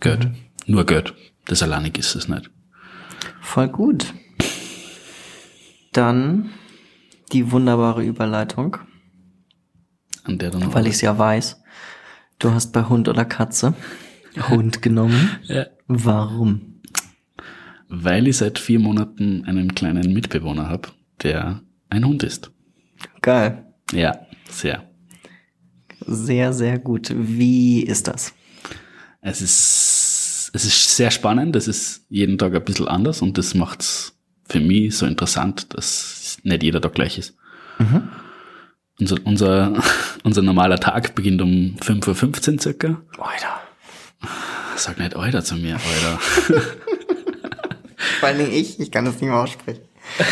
Geld. 0.00 0.28
Nur 0.66 0.84
Geld. 0.84 1.14
Das 1.46 1.62
alleinig 1.62 1.96
ist 1.98 2.14
es 2.14 2.28
nicht. 2.28 2.50
Voll 3.40 3.68
gut. 3.68 4.12
Dann 5.92 6.50
die 7.32 7.50
wunderbare 7.52 8.02
Überleitung, 8.04 8.76
An 10.24 10.38
der 10.38 10.50
dann 10.50 10.72
weil 10.74 10.86
ich 10.86 10.94
es 10.94 11.00
ja 11.02 11.16
weiß. 11.16 11.60
Du 12.38 12.50
hast 12.52 12.72
bei 12.72 12.84
Hund 12.84 13.08
oder 13.08 13.24
Katze 13.24 13.74
Hund 14.48 14.82
genommen. 14.82 15.30
ja. 15.44 15.66
Warum? 15.86 16.80
Weil 17.88 18.26
ich 18.26 18.38
seit 18.38 18.58
vier 18.58 18.80
Monaten 18.80 19.44
einen 19.44 19.74
kleinen 19.74 20.12
Mitbewohner 20.12 20.68
habe, 20.68 20.88
der 21.22 21.60
ein 21.90 22.04
Hund 22.04 22.22
ist. 22.22 22.50
Geil. 23.22 23.66
Ja, 23.92 24.26
sehr. 24.48 24.88
Sehr, 26.06 26.52
sehr 26.52 26.78
gut. 26.78 27.12
Wie 27.14 27.82
ist 27.82 28.08
das? 28.08 28.34
Es 29.20 29.40
ist, 29.40 30.50
es 30.52 30.64
ist 30.64 30.96
sehr 30.96 31.10
spannend, 31.10 31.56
es 31.56 31.68
ist 31.68 32.06
jeden 32.08 32.36
Tag 32.36 32.54
ein 32.54 32.64
bisschen 32.64 32.88
anders 32.88 33.22
und 33.22 33.38
das 33.38 33.54
macht's 33.54 34.18
für 34.46 34.60
mich 34.60 34.96
so 34.96 35.06
interessant, 35.06 35.74
dass 35.74 36.38
nicht 36.42 36.62
jeder 36.62 36.80
Tag 36.80 36.94
gleich 36.94 37.18
ist. 37.18 37.36
Unser, 38.98 39.16
unser, 39.24 39.82
unser 40.24 40.42
normaler 40.42 40.80
Tag 40.80 41.14
beginnt 41.14 41.40
um 41.40 41.76
5.15 41.80 42.54
Uhr 42.54 42.60
circa. 42.60 43.00
Alter. 43.18 43.60
Sag 44.76 44.98
nicht 44.98 45.14
Alter 45.14 45.44
zu 45.44 45.54
mir, 45.54 45.74
Alter. 45.74 46.18
Vor 48.20 48.28
allen 48.28 48.38
Dingen 48.38 48.52
ich, 48.52 48.80
ich 48.80 48.90
kann 48.90 49.04
das 49.04 49.14
nicht 49.14 49.30
mehr 49.30 49.38
aussprechen. 49.38 49.82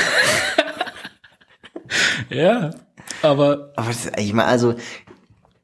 ja, 2.31 2.71
aber 3.23 3.73
Aber 3.77 3.89
das, 3.89 4.11
ich 4.19 4.33
meine, 4.33 4.49
also 4.49 4.75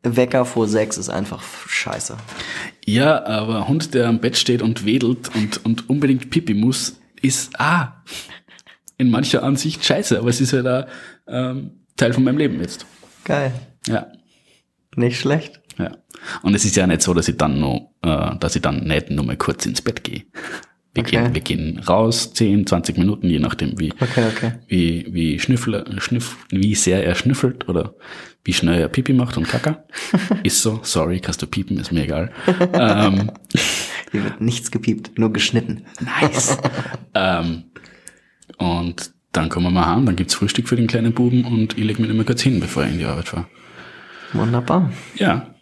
Wecker 0.03 0.45
vor 0.45 0.69
sechs 0.69 0.97
ist 0.97 1.11
einfach 1.11 1.43
scheiße. 1.43 2.17
Ja, 2.87 3.25
aber 3.25 3.69
Hund, 3.69 3.95
der 3.95 4.09
am 4.09 4.21
Bett 4.21 4.37
steht 4.37 4.63
und 4.63 4.85
wedelt 4.85 5.35
und, 5.35 5.65
und 5.65 5.91
unbedingt 5.91 6.31
Pipi 6.31 6.55
muss, 6.55 6.99
ist, 7.21 7.59
ah, 7.61 8.03
in 8.97 9.11
mancher 9.11 9.43
Ansicht 9.43 9.85
scheiße, 9.85 10.19
aber 10.19 10.31
es 10.31 10.41
ist 10.41 10.53
ja 10.53 10.63
da 10.63 10.87
ähm, 11.27 11.73
Teil 11.97 12.13
von 12.13 12.25
meinem 12.25 12.39
Leben 12.39 12.61
jetzt. 12.61 12.87
Geil. 13.25 13.53
Ja, 13.87 14.07
Nicht 14.99 15.19
schlecht. 15.21 15.61
ja. 15.79 15.93
Und 16.43 16.55
es 16.55 16.65
ist 16.65 16.77
ja 16.77 16.87
nicht 16.87 17.03
so, 17.03 17.15
dass 17.15 17.29
ich 17.29 17.37
dann 17.37 17.61
noch, 17.61 17.93
äh, 18.03 18.37
dass 18.41 18.57
ich 18.57 18.63
dann 18.63 18.85
nicht 18.85 19.11
nur 19.11 19.25
mal 19.25 19.37
kurz 19.37 19.65
ins 19.67 19.81
Bett 19.81 20.03
gehe. 20.05 20.25
Wir, 20.95 21.05
Okay. 21.05 21.11
gehen, 21.23 21.35
wir 21.35 21.41
gehen 21.43 21.79
raus, 21.79 22.33
10, 22.33 22.67
20 22.67 22.99
Minuten, 22.99 23.29
je 23.31 23.39
nachdem, 23.39 23.79
wie, 23.79 23.93
Okay, 24.01 24.25
okay. 24.35 24.53
wie, 24.67 25.07
wie, 25.11 25.39
schnüffel, 25.39 25.85
schnüff, 26.01 26.37
wie 26.51 26.75
sehr 26.75 27.05
er 27.07 27.15
schnüffelt 27.15 27.69
oder 27.69 27.95
wie 28.45 28.53
schnell 28.53 28.81
er 28.81 28.89
Pipi 28.89 29.13
macht 29.13 29.37
und 29.37 29.47
Kaka. 29.49 29.85
ist 30.43 30.61
so, 30.63 30.81
sorry, 30.83 31.21
kannst 31.21 31.41
du 31.43 31.47
piepen, 31.47 31.79
ist 31.79 31.93
mir 31.93 32.03
egal. 32.05 32.33
ähm, 32.73 33.31
Hier 34.11 34.25
wird 34.25 34.41
nichts 34.41 34.71
gepiept, 34.73 35.17
nur 35.19 35.33
geschnitten. 35.33 35.85
Nice. 36.01 36.59
ähm, 37.15 37.65
und 38.57 39.13
dann 39.33 39.51
kommen 39.51 39.67
wir 39.67 39.71
mal 39.71 39.87
heim, 39.87 40.07
dann 40.07 40.17
gibt's 40.17 40.35
Frühstück 40.35 40.69
für 40.69 40.77
den 40.77 40.87
kleinen 40.89 41.13
Buben 41.13 41.45
und 41.45 41.79
ich 41.79 41.85
leg 41.85 41.99
mich 42.01 42.11
immer 42.11 42.25
kurz 42.25 42.41
hin, 42.43 42.59
bevor 42.59 42.85
ich 42.85 42.93
in 42.93 42.99
die 42.99 43.05
Arbeit 43.05 43.29
fahre. 43.29 43.47
Wunderbar. 44.33 44.91
Ja. 45.17 45.55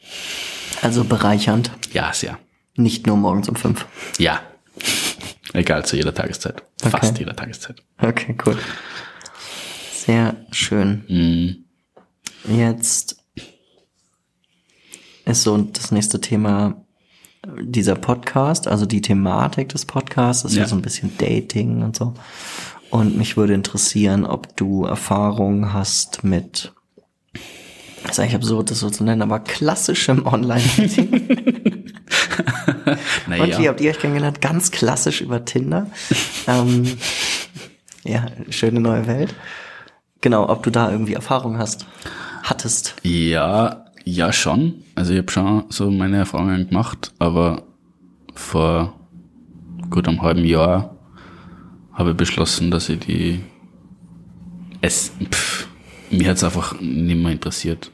Also 0.83 1.05
bereichernd. 1.05 1.71
Ja, 1.93 2.13
sehr. 2.13 2.39
Nicht 2.77 3.07
nur 3.07 3.17
morgens 3.17 3.49
um 3.49 3.57
fünf. 3.57 3.87
Ja. 4.19 4.41
Egal, 5.53 5.85
zu 5.87 5.97
jeder 5.97 6.13
Tageszeit. 6.15 6.63
Fast 6.83 7.19
jeder 7.19 7.35
Tageszeit. 7.35 7.83
Okay, 7.99 8.37
cool. 8.45 8.59
Sehr 9.93 10.37
schön. 10.53 11.05
Mhm. 11.09 12.55
Jetzt 12.57 13.17
ist 15.25 15.43
so 15.43 15.57
das 15.57 15.91
nächste 15.91 16.21
Thema 16.21 16.85
dieser 17.63 17.95
Podcast, 17.95 18.69
also 18.69 18.87
die 18.87 19.01
Thematik 19.01 19.69
des 19.71 19.87
Podcasts, 19.87 20.45
ist 20.45 20.55
ja, 20.55 20.63
Ja. 20.63 20.69
so 20.69 20.77
ein 20.77 20.83
bisschen 20.83 21.17
Dating 21.19 21.83
und 21.83 21.97
so. 21.97 22.15
Und 22.91 23.17
mich 23.17 23.37
würde 23.37 23.55
interessieren, 23.55 24.25
ob 24.25 24.57
du 24.57 24.85
Erfahrung 24.85 25.73
hast 25.73 26.23
mit, 26.25 26.73
ist 28.11 28.21
eigentlich 28.21 28.35
absurd, 28.35 28.71
das 28.71 28.81
so 28.81 28.91
zu 28.91 29.05
nennen, 29.05 29.23
aber 29.23 29.41
klassischem 29.41 30.27
Online-Dating. 30.27 31.13
Und 33.27 33.59
wie 33.59 33.69
habt 33.69 33.81
ihr 33.81 33.91
euch 33.91 33.99
kennengelernt? 33.99 34.41
Ganz 34.41 34.71
klassisch 34.71 35.21
über 35.21 35.45
Tinder. 35.45 35.91
ähm, 36.47 36.85
ja, 38.05 38.27
schöne 38.51 38.81
neue 38.81 39.07
Welt. 39.07 39.35
Genau, 40.21 40.49
ob 40.49 40.63
du 40.63 40.71
da 40.71 40.91
irgendwie 40.91 41.15
Erfahrung 41.15 41.59
hast, 41.59 41.87
hattest. 42.43 42.97
Ja, 43.03 43.87
ja 44.05 44.33
schon. 44.33 44.85
Also 44.95 45.13
ich 45.13 45.19
habe 45.19 45.31
schon 45.31 45.65
so 45.69 45.91
meine 45.91 46.19
Erfahrungen 46.19 46.69
gemacht, 46.69 47.13
aber 47.19 47.65
vor 48.35 48.95
gut 49.91 50.09
einem 50.09 50.23
halben 50.23 50.45
Jahr 50.45 50.97
habe 51.93 52.11
ich 52.11 52.17
beschlossen, 52.17 52.71
dass 52.71 52.89
ich 52.89 53.01
die 53.01 53.41
es 54.81 55.13
pff, 55.31 55.67
mir 56.11 56.31
hat's 56.31 56.45
einfach 56.45 56.81
nicht 56.81 57.21
mehr 57.21 57.33
interessiert. 57.33 57.91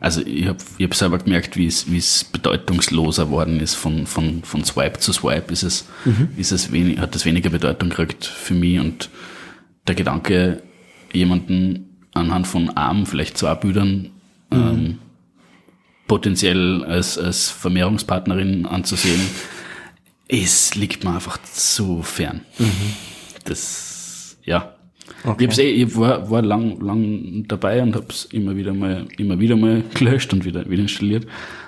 Also 0.00 0.20
ich 0.22 0.46
habe 0.46 0.58
ich 0.78 0.84
hab 0.86 0.94
selber 0.94 1.18
gemerkt, 1.18 1.56
wie 1.56 1.66
es, 1.66 2.24
bedeutungsloser 2.24 3.30
worden 3.30 3.60
ist 3.60 3.74
von, 3.74 4.06
von, 4.06 4.42
von 4.42 4.64
Swipe 4.64 4.98
zu 4.98 5.12
Swipe, 5.12 5.52
ist 5.52 5.62
es, 5.62 5.86
ist 6.36 6.52
es 6.52 6.72
wenig, 6.72 6.98
hat 6.98 7.14
es 7.14 7.24
weniger 7.24 7.50
Bedeutung 7.50 7.90
gekriegt 7.90 8.24
für 8.24 8.54
mich 8.54 8.80
und 8.80 9.10
der 9.86 9.94
Gedanke, 9.94 10.62
jemanden 11.12 12.06
anhand 12.12 12.46
von 12.46 12.70
Armen, 12.70 13.06
vielleicht 13.06 13.38
zwei 13.38 13.54
Bildern, 13.54 14.10
ähm, 14.50 14.98
potenziell 16.06 16.84
als, 16.84 17.18
als 17.18 17.50
Vermehrungspartnerin 17.50 18.66
anzusehen, 18.66 19.20
es 20.28 20.74
liegt 20.74 21.04
mir 21.04 21.14
einfach 21.14 21.38
zu 21.42 22.02
fern. 22.02 22.40
Das, 23.44 24.36
ja. 24.44 24.73
Okay. 25.24 25.44
Ich, 25.44 25.48
hab's 25.48 25.58
eh, 25.58 25.70
ich 25.70 25.96
war, 25.96 26.30
war 26.30 26.42
lang, 26.42 26.80
lang 26.80 27.44
dabei 27.48 27.82
und 27.82 27.96
hab's 27.96 28.26
immer 28.26 28.56
wieder 28.56 28.74
mal, 28.74 29.06
immer 29.16 29.38
wieder 29.38 29.56
mal 29.56 29.82
gelöscht 29.94 30.32
und 30.32 30.44
wieder, 30.44 30.68
wieder 30.68 30.82
installiert. 30.82 31.26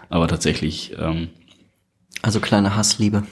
Aber 0.09 0.29
tatsächlich, 0.29 0.95
ähm, 0.99 1.29
Also 2.23 2.41
kleine 2.41 2.77
Hassliebe. 2.77 3.25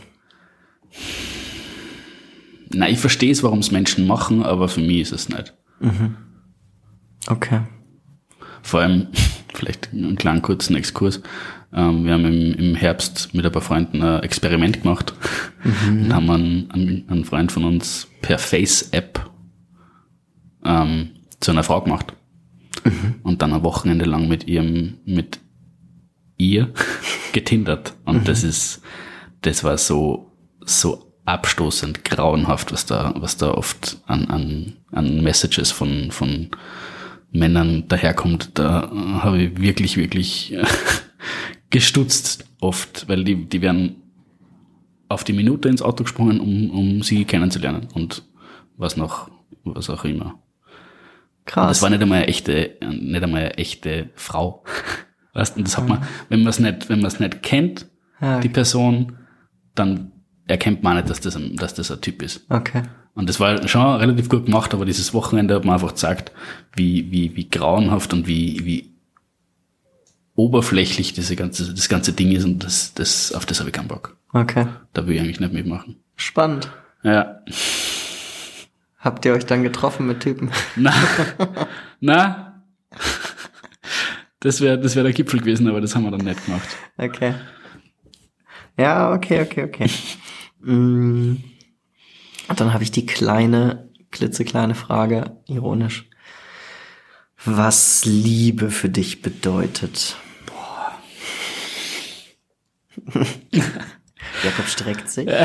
na, 2.71 2.89
ich 2.89 2.99
verstehe 2.99 3.31
es, 3.33 3.43
warum 3.43 3.61
es 3.61 3.71
Menschen 3.71 4.07
machen, 4.07 4.43
aber 4.43 4.69
für 4.69 4.81
mich 4.81 5.01
ist 5.01 5.13
es 5.13 5.29
nicht. 5.29 5.55
Okay. 7.29 7.61
Vor 8.63 8.81
allem, 8.81 9.09
vielleicht 9.55 9.93
einen 9.93 10.17
kleinen 10.17 10.43
kurzen 10.43 10.75
Exkurs. 10.77 11.21
Ähm, 11.73 12.05
wir 12.05 12.15
haben 12.15 12.25
im, 12.25 12.55
im 12.55 12.75
Herbst 12.75 13.35
mit 13.35 13.45
ein 13.45 13.53
paar 13.53 13.63
Freunden 13.63 14.03
ein 14.03 14.23
Experiment 14.23 14.83
gemacht 14.83 15.15
und 15.87 16.13
haben 16.13 16.31
einen, 16.31 16.71
einen, 16.71 17.05
einen 17.09 17.25
Freund 17.25 17.53
von 17.53 17.65
uns 17.65 18.09
per 18.23 18.39
Face-App 18.39 19.31
ähm, 20.65 21.11
zu 21.41 21.51
einer 21.51 21.65
Frau 21.65 21.81
gemacht. 21.81 22.15
Und 23.23 23.41
dann 23.41 23.53
ein 23.53 23.63
Wochenende 23.63 24.05
lang 24.05 24.29
mit 24.29 24.47
ihrem, 24.47 24.99
mit 25.07 25.41
ihr 26.37 26.73
getindert. 27.33 27.95
Und 28.05 28.29
das 28.29 28.45
ist, 28.45 28.83
das 29.41 29.65
war 29.65 29.79
so, 29.79 30.33
so 30.65 31.15
abstoßend 31.25 32.05
grauenhaft, 32.05 32.73
was 32.73 32.87
da, 32.87 33.15
was 33.17 33.37
da 33.37 33.53
oft 33.53 33.99
an, 34.07 34.27
an, 34.27 34.77
an 34.93 35.23
Messages 35.23 35.71
von, 35.71 36.11
von 36.11 36.51
Männern 37.31 37.89
daherkommt. 37.89 38.51
Da 38.55 38.85
äh, 38.85 39.21
habe 39.21 39.43
ich 39.43 39.61
wirklich, 39.61 39.97
wirklich 39.97 40.53
äh, 40.53 40.65
gestutzt 41.71 42.47
oft, 42.61 43.09
weil 43.09 43.25
die, 43.25 43.47
die 43.47 43.63
werden 43.63 43.97
auf 45.09 45.25
die 45.25 45.33
Minute 45.33 45.69
ins 45.69 45.83
Auto 45.83 46.05
gesprungen, 46.05 46.41
um, 46.41 46.71
um 46.71 47.03
sie 47.03 47.25
kennenzulernen 47.25 47.89
und 47.95 48.23
was 48.77 48.97
noch, 48.97 49.31
was 49.65 49.91
auch 49.91 50.05
immer. 50.05 50.39
Krass. 51.47 51.69
Das 51.69 51.83
war 51.83 51.91
nicht 51.91 52.03
einmal 52.03 52.19
eine 52.19 52.29
echte, 52.29 52.77
nicht 52.91 53.23
einmal 53.23 53.41
eine 53.43 53.59
echte 53.59 54.11
Frau. 54.15 54.65
Weißt 55.35 55.55
du, 55.57 55.59
und 55.61 55.67
das 55.69 55.77
hat 55.77 55.89
man, 55.89 56.03
wenn 56.29 56.41
man 56.41 56.49
es 56.51 56.59
nicht, 56.61 56.89
wenn 56.89 57.01
man 57.01 57.09
es 57.09 57.19
nicht 57.21 57.43
kennt, 57.43 57.87
Ja. 58.21 58.41
die 58.41 58.49
Person, 58.49 59.19
dann 59.75 60.13
erkennt 60.47 60.83
man 60.83 60.97
nicht, 60.97 61.11
dass 61.11 61.21
das, 61.21 61.37
ein, 61.37 61.57
dass 61.57 61.75
das 61.75 61.91
ein 61.91 62.01
Typ 62.01 62.23
ist. 62.23 62.47
Okay. 62.51 62.83
Und 63.15 63.29
das 63.29 63.41
war 63.41 63.67
schon 63.69 63.97
relativ 63.97 64.29
gut 64.29 64.47
gemacht, 64.47 64.75
aber 64.75 64.85
dieses 64.85 65.13
Wochenende 65.15 65.55
hat 65.55 65.65
man 65.65 65.75
einfach 65.75 65.89
gezeigt, 65.91 66.33
wie, 66.75 67.11
wie, 67.13 67.37
wie 67.37 67.49
grauenhaft 67.49 68.13
und 68.13 68.27
wie, 68.27 68.65
wie 68.65 68.95
oberflächlich 70.35 71.13
diese 71.13 71.37
ganze, 71.37 71.73
das 71.73 71.89
ganze 71.89 72.13
Ding 72.13 72.33
ist 72.33 72.45
und 72.45 72.65
das, 72.65 72.93
das, 72.95 73.33
auf 73.33 73.47
das 73.47 73.61
habe 73.61 73.69
ich 73.71 73.75
keinen 73.75 73.89
Bock. 73.89 74.17
Okay. 74.33 74.67
Da 74.93 75.07
will 75.07 75.15
ich 75.15 75.21
eigentlich 75.21 75.41
nicht 75.41 75.53
mitmachen. 75.53 75.97
Spannend. 76.17 76.71
Ja. 77.05 77.41
Habt 79.05 79.27
ihr 79.27 79.35
euch 79.35 79.45
dann 79.45 79.63
getroffen 79.63 80.07
mit 80.07 80.21
Typen? 80.21 80.51
Na, 80.77 80.95
na, 82.01 82.65
das 84.41 84.63
wäre 84.63 84.79
das 84.79 84.97
wär 84.97 85.03
der 85.03 85.13
Gipfel 85.13 85.41
gewesen, 85.41 85.69
aber 85.69 85.83
das 85.83 85.95
haben 85.95 86.05
wir 86.05 86.11
dann 86.11 86.25
nicht 86.25 86.47
gemacht. 86.47 86.67
Okay. 86.97 87.35
Ja, 88.79 89.13
okay, 89.13 89.43
okay, 89.43 89.65
okay. 89.65 89.91
Mm. 90.61 91.37
Dann 92.57 92.73
habe 92.73 92.83
ich 92.83 92.93
die 92.93 93.05
kleine, 93.05 93.91
klitzekleine 94.11 94.75
Frage, 94.75 95.37
ironisch. 95.49 96.09
Was 97.45 98.07
Liebe 98.07 98.71
für 98.71 98.89
dich 98.89 99.21
bedeutet. 99.21 100.17
Boah. 100.47 100.99
Jakob 104.43 104.67
streckt 104.67 105.11
sich. 105.11 105.29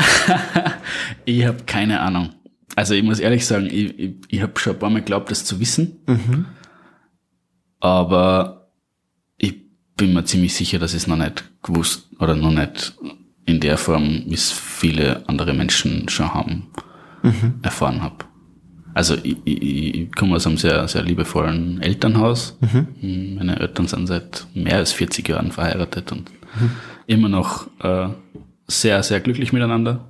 Ich 1.26 1.44
habe 1.44 1.64
keine 1.64 2.00
Ahnung. 2.00 2.39
Also 2.76 2.94
ich 2.94 3.02
muss 3.02 3.18
ehrlich 3.20 3.46
sagen, 3.46 3.66
ich, 3.66 3.98
ich, 3.98 4.14
ich 4.28 4.42
habe 4.42 4.58
schon 4.58 4.74
ein 4.74 4.78
paar 4.78 4.90
Mal 4.90 5.00
geglaubt, 5.00 5.30
das 5.30 5.44
zu 5.44 5.58
wissen. 5.60 5.96
Aber 7.80 8.68
ich 9.38 9.54
bin 9.96 10.12
mir 10.12 10.24
ziemlich 10.24 10.54
sicher, 10.54 10.78
dass 10.78 10.92
ich 10.94 11.02
es 11.02 11.06
noch 11.06 11.16
nicht 11.16 11.44
gewusst 11.62 12.08
oder 12.18 12.34
noch 12.36 12.52
nicht 12.52 12.94
in 13.46 13.60
der 13.60 13.76
Form, 13.78 14.22
wie 14.26 14.34
es 14.34 14.52
viele 14.52 15.26
andere 15.28 15.52
Menschen 15.54 16.08
schon 16.08 16.32
haben, 16.32 16.68
erfahren 17.62 18.02
habe. 18.02 18.24
Also 18.94 19.14
ich, 19.22 19.36
ich, 19.44 19.94
ich 19.94 20.12
komme 20.12 20.36
aus 20.36 20.46
einem 20.46 20.56
sehr, 20.56 20.86
sehr 20.88 21.02
liebevollen 21.02 21.80
Elternhaus. 21.82 22.58
Meine 23.00 23.58
Eltern 23.60 23.86
sind 23.86 24.06
seit 24.06 24.46
mehr 24.54 24.76
als 24.76 24.92
40 24.92 25.28
Jahren 25.28 25.52
verheiratet 25.52 26.12
und 26.12 26.30
immer 27.06 27.28
noch 27.28 27.68
äh, 27.80 28.08
sehr, 28.66 29.02
sehr 29.02 29.20
glücklich 29.20 29.52
miteinander. 29.52 30.08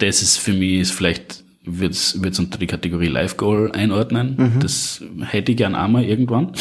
Das 0.00 0.22
ist 0.22 0.38
für 0.38 0.52
mich 0.52 0.80
ist 0.80 0.90
vielleicht, 0.92 1.44
wird 1.64 1.92
es 1.94 2.14
unter 2.38 2.58
die 2.58 2.66
Kategorie 2.66 3.06
Life 3.08 3.36
Goal 3.36 3.70
einordnen. 3.72 4.58
Das 4.60 5.02
hätte 5.20 5.52
ich 5.52 5.58
gern 5.58 5.74
einmal 5.74 6.04
irgendwann. 6.04 6.52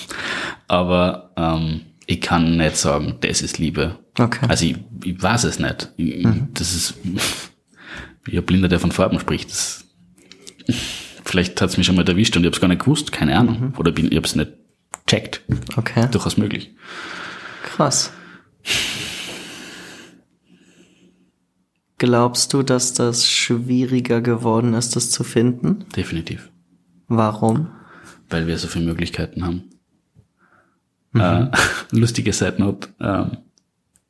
Aber 0.68 1.32
ähm, 1.36 1.82
ich 2.06 2.20
kann 2.20 2.56
nicht 2.56 2.76
sagen, 2.76 3.16
das 3.20 3.40
ist 3.42 3.58
Liebe. 3.58 3.98
Okay. 4.18 4.46
Also 4.48 4.64
ich, 4.66 4.76
ich 5.04 5.22
weiß 5.22 5.44
es 5.44 5.58
nicht. 5.58 5.92
Ich, 5.96 6.26
Das 6.54 6.72
ist 6.72 6.94
wie 8.24 8.36
ein 8.36 8.44
Blinder, 8.44 8.68
der 8.68 8.80
von 8.80 8.92
Farben 8.92 9.20
spricht. 9.20 9.50
Das, 9.50 9.84
vielleicht 11.24 11.60
hat 11.60 11.70
es 11.70 11.76
mich 11.76 11.86
schon 11.86 11.96
mal 11.96 12.08
erwischt 12.08 12.36
und 12.36 12.42
ich 12.42 12.46
habe 12.46 12.54
es 12.56 12.60
gar 12.60 12.68
nicht 12.68 12.80
gewusst, 12.80 13.12
keine 13.12 13.36
Ahnung. 13.38 13.74
Oder 13.78 13.92
bin, 13.92 14.06
ich 14.10 14.16
habe 14.16 14.26
es 14.26 14.34
nicht 14.36 14.52
checkt. 15.06 15.42
Okay. 15.76 16.08
Durchaus 16.10 16.36
möglich. 16.36 16.70
Krass. 17.62 18.12
Glaubst 22.00 22.52
du, 22.52 22.64
dass 22.64 22.94
das 22.94 23.28
schwieriger 23.28 24.20
geworden 24.20 24.74
ist, 24.74 24.96
das 24.96 25.10
zu 25.10 25.22
finden? 25.22 25.84
Definitiv. 25.94 26.50
Warum? 27.06 27.68
weil 28.30 28.46
wir 28.46 28.56
so 28.56 28.68
viele 28.68 28.86
Möglichkeiten 28.86 29.44
haben. 29.44 29.64
Äh, 31.14 31.46
lustige 31.96 32.32
Side 32.32 32.56
Note, 32.58 32.88
ähm, 33.00 33.38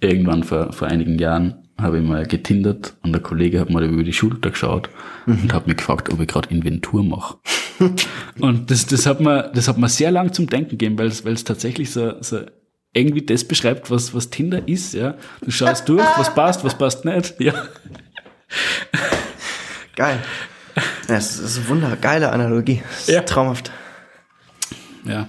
irgendwann 0.01 0.45
vor, 0.45 0.73
vor 0.73 0.89
einigen 0.89 1.19
Jahren 1.19 1.67
habe 1.79 1.99
ich 1.99 2.07
mal 2.07 2.27
getindert 2.27 2.95
und 3.03 3.13
der 3.13 3.23
Kollege 3.23 3.59
hat 3.59 3.71
mal 3.71 3.83
über 3.83 4.03
die 4.03 4.13
Schulter 4.13 4.51
geschaut 4.51 4.91
und 5.27 5.53
hat 5.55 5.67
mich 5.67 5.79
gefragt, 5.79 6.13
ob 6.13 6.21
ich 6.21 6.29
gerade 6.29 6.51
Inventur 6.51 7.03
mache. 7.03 7.39
und 8.39 8.71
das, 8.71 8.85
das 8.85 9.07
hat 9.07 9.21
mir, 9.21 9.51
das 9.55 9.67
hat 9.67 9.79
mir 9.79 9.89
sehr 9.89 10.11
lang 10.11 10.35
zum 10.35 10.47
Denken 10.47 10.71
gegeben, 10.71 10.99
weil 10.99 11.07
es, 11.07 11.25
weil 11.25 11.33
es 11.33 11.45
tatsächlich 11.45 11.91
so, 11.91 12.21
so 12.21 12.41
irgendwie 12.93 13.23
das 13.23 13.45
beschreibt, 13.45 13.91
was, 13.91 14.15
was 14.15 14.31
Tinder 14.31 14.67
ist, 14.67 14.95
ja. 14.95 15.15
Du 15.43 15.51
schaust 15.51 15.89
durch, 15.89 16.05
was 16.17 16.35
passt, 16.35 16.65
was 16.65 16.77
passt 16.77 17.05
nicht, 17.05 17.35
ja. 17.41 17.55
Geil. 19.97 20.19
Das 21.09 21.39
ist 21.39 21.59
eine 21.59 21.69
wunder, 21.69 21.97
geile 22.01 22.33
Analogie. 22.33 22.83
Das 22.91 23.09
ist 23.09 23.15
Ja. 23.15 23.23
traumhaft. 23.23 23.71
Ja. 25.05 25.29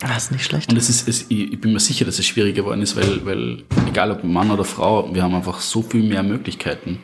Das 0.00 0.24
ist 0.24 0.32
nicht 0.32 0.44
schlecht. 0.44 0.70
Und 0.70 0.76
es 0.76 0.88
ist, 0.88 1.06
es, 1.08 1.26
ich 1.28 1.60
bin 1.60 1.72
mir 1.72 1.78
sicher, 1.80 2.04
dass 2.04 2.18
es 2.18 2.26
schwierig 2.26 2.56
geworden 2.56 2.82
ist, 2.82 2.96
weil, 2.96 3.24
weil 3.24 3.62
egal 3.88 4.10
ob 4.10 4.24
Mann 4.24 4.50
oder 4.50 4.64
Frau, 4.64 5.14
wir 5.14 5.22
haben 5.22 5.34
einfach 5.34 5.60
so 5.60 5.82
viel 5.82 6.02
mehr 6.02 6.22
Möglichkeiten. 6.24 6.98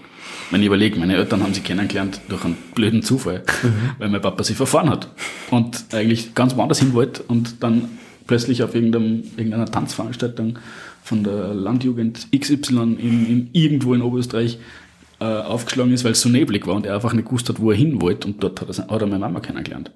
Wenn 0.51 0.61
ich 0.63 0.67
überlege, 0.67 0.99
meine 0.99 1.15
Eltern 1.15 1.43
haben 1.43 1.55
sie 1.55 1.61
kennengelernt 1.61 2.21
durch 2.29 2.45
einen 2.45 2.57
blöden 2.75 3.03
Zufall, 3.03 3.45
weil 3.99 4.09
mein 4.09 4.21
Papa 4.21 4.43
sie 4.43 4.55
verfahren 4.55 4.89
hat 4.91 5.09
und 5.51 5.85
eigentlich 5.95 6.35
ganz 6.35 6.57
woanders 6.57 6.79
hin 6.81 6.93
wollte 6.95 7.23
und 7.25 7.63
dann 7.63 7.99
plötzlich 8.29 8.63
auf 8.63 8.77
irgendeinem, 8.77 9.25
irgendeiner 9.37 9.67
Tanzveranstaltung 9.67 10.61
von 11.03 11.25
der 11.25 11.55
Landjugend 11.55 12.29
XY 12.31 12.97
in, 12.99 13.27
in 13.27 13.49
irgendwo 13.53 13.95
in 13.95 14.03
Oberösterreich 14.03 14.59
äh, 15.19 15.25
aufgeschlagen 15.25 15.93
ist, 15.93 16.05
weil 16.05 16.13
es 16.13 16.21
so 16.21 16.29
neblig 16.29 16.69
war 16.69 16.77
und 16.77 16.87
er 16.87 16.95
einfach 16.95 17.13
nicht 17.13 17.25
gewusst 17.25 17.49
hat, 17.49 17.61
wo 17.61 17.73
er 17.73 17.77
hin 17.77 18.01
wollte 18.01 18.29
und 18.29 18.41
dort 18.41 18.61
hat 18.61 18.69
er, 18.69 18.87
hat 18.87 19.01
er 19.01 19.07
meine 19.09 19.19
Mama 19.19 19.41
kennengelernt. 19.41 19.91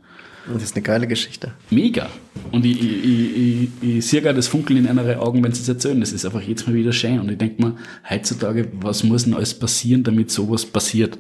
Das 0.52 0.62
ist 0.62 0.74
eine 0.74 0.82
geile 0.82 1.06
Geschichte. 1.06 1.52
Mega. 1.70 2.08
Und 2.50 2.66
ich, 2.66 2.82
ich, 2.82 3.04
ich, 3.04 3.36
ich, 3.36 3.68
ich 3.80 4.06
sehe 4.06 4.20
gerade 4.20 4.36
das 4.36 4.48
Funkeln 4.48 4.76
in 4.80 4.88
einer 4.88 5.20
Augen, 5.22 5.44
wenn 5.44 5.52
sie 5.52 5.62
es 5.62 5.68
erzählen. 5.68 6.00
Das 6.00 6.10
ist 6.10 6.24
einfach 6.24 6.42
jetzt 6.42 6.66
mal 6.66 6.74
wieder 6.74 6.92
schön. 6.92 7.20
Und 7.20 7.30
ich 7.30 7.38
denke 7.38 7.62
mir, 7.62 7.76
heutzutage, 8.10 8.68
was 8.80 9.04
muss 9.04 9.22
denn 9.22 9.34
alles 9.34 9.54
passieren, 9.54 10.02
damit 10.02 10.32
sowas 10.32 10.66
passiert? 10.66 11.16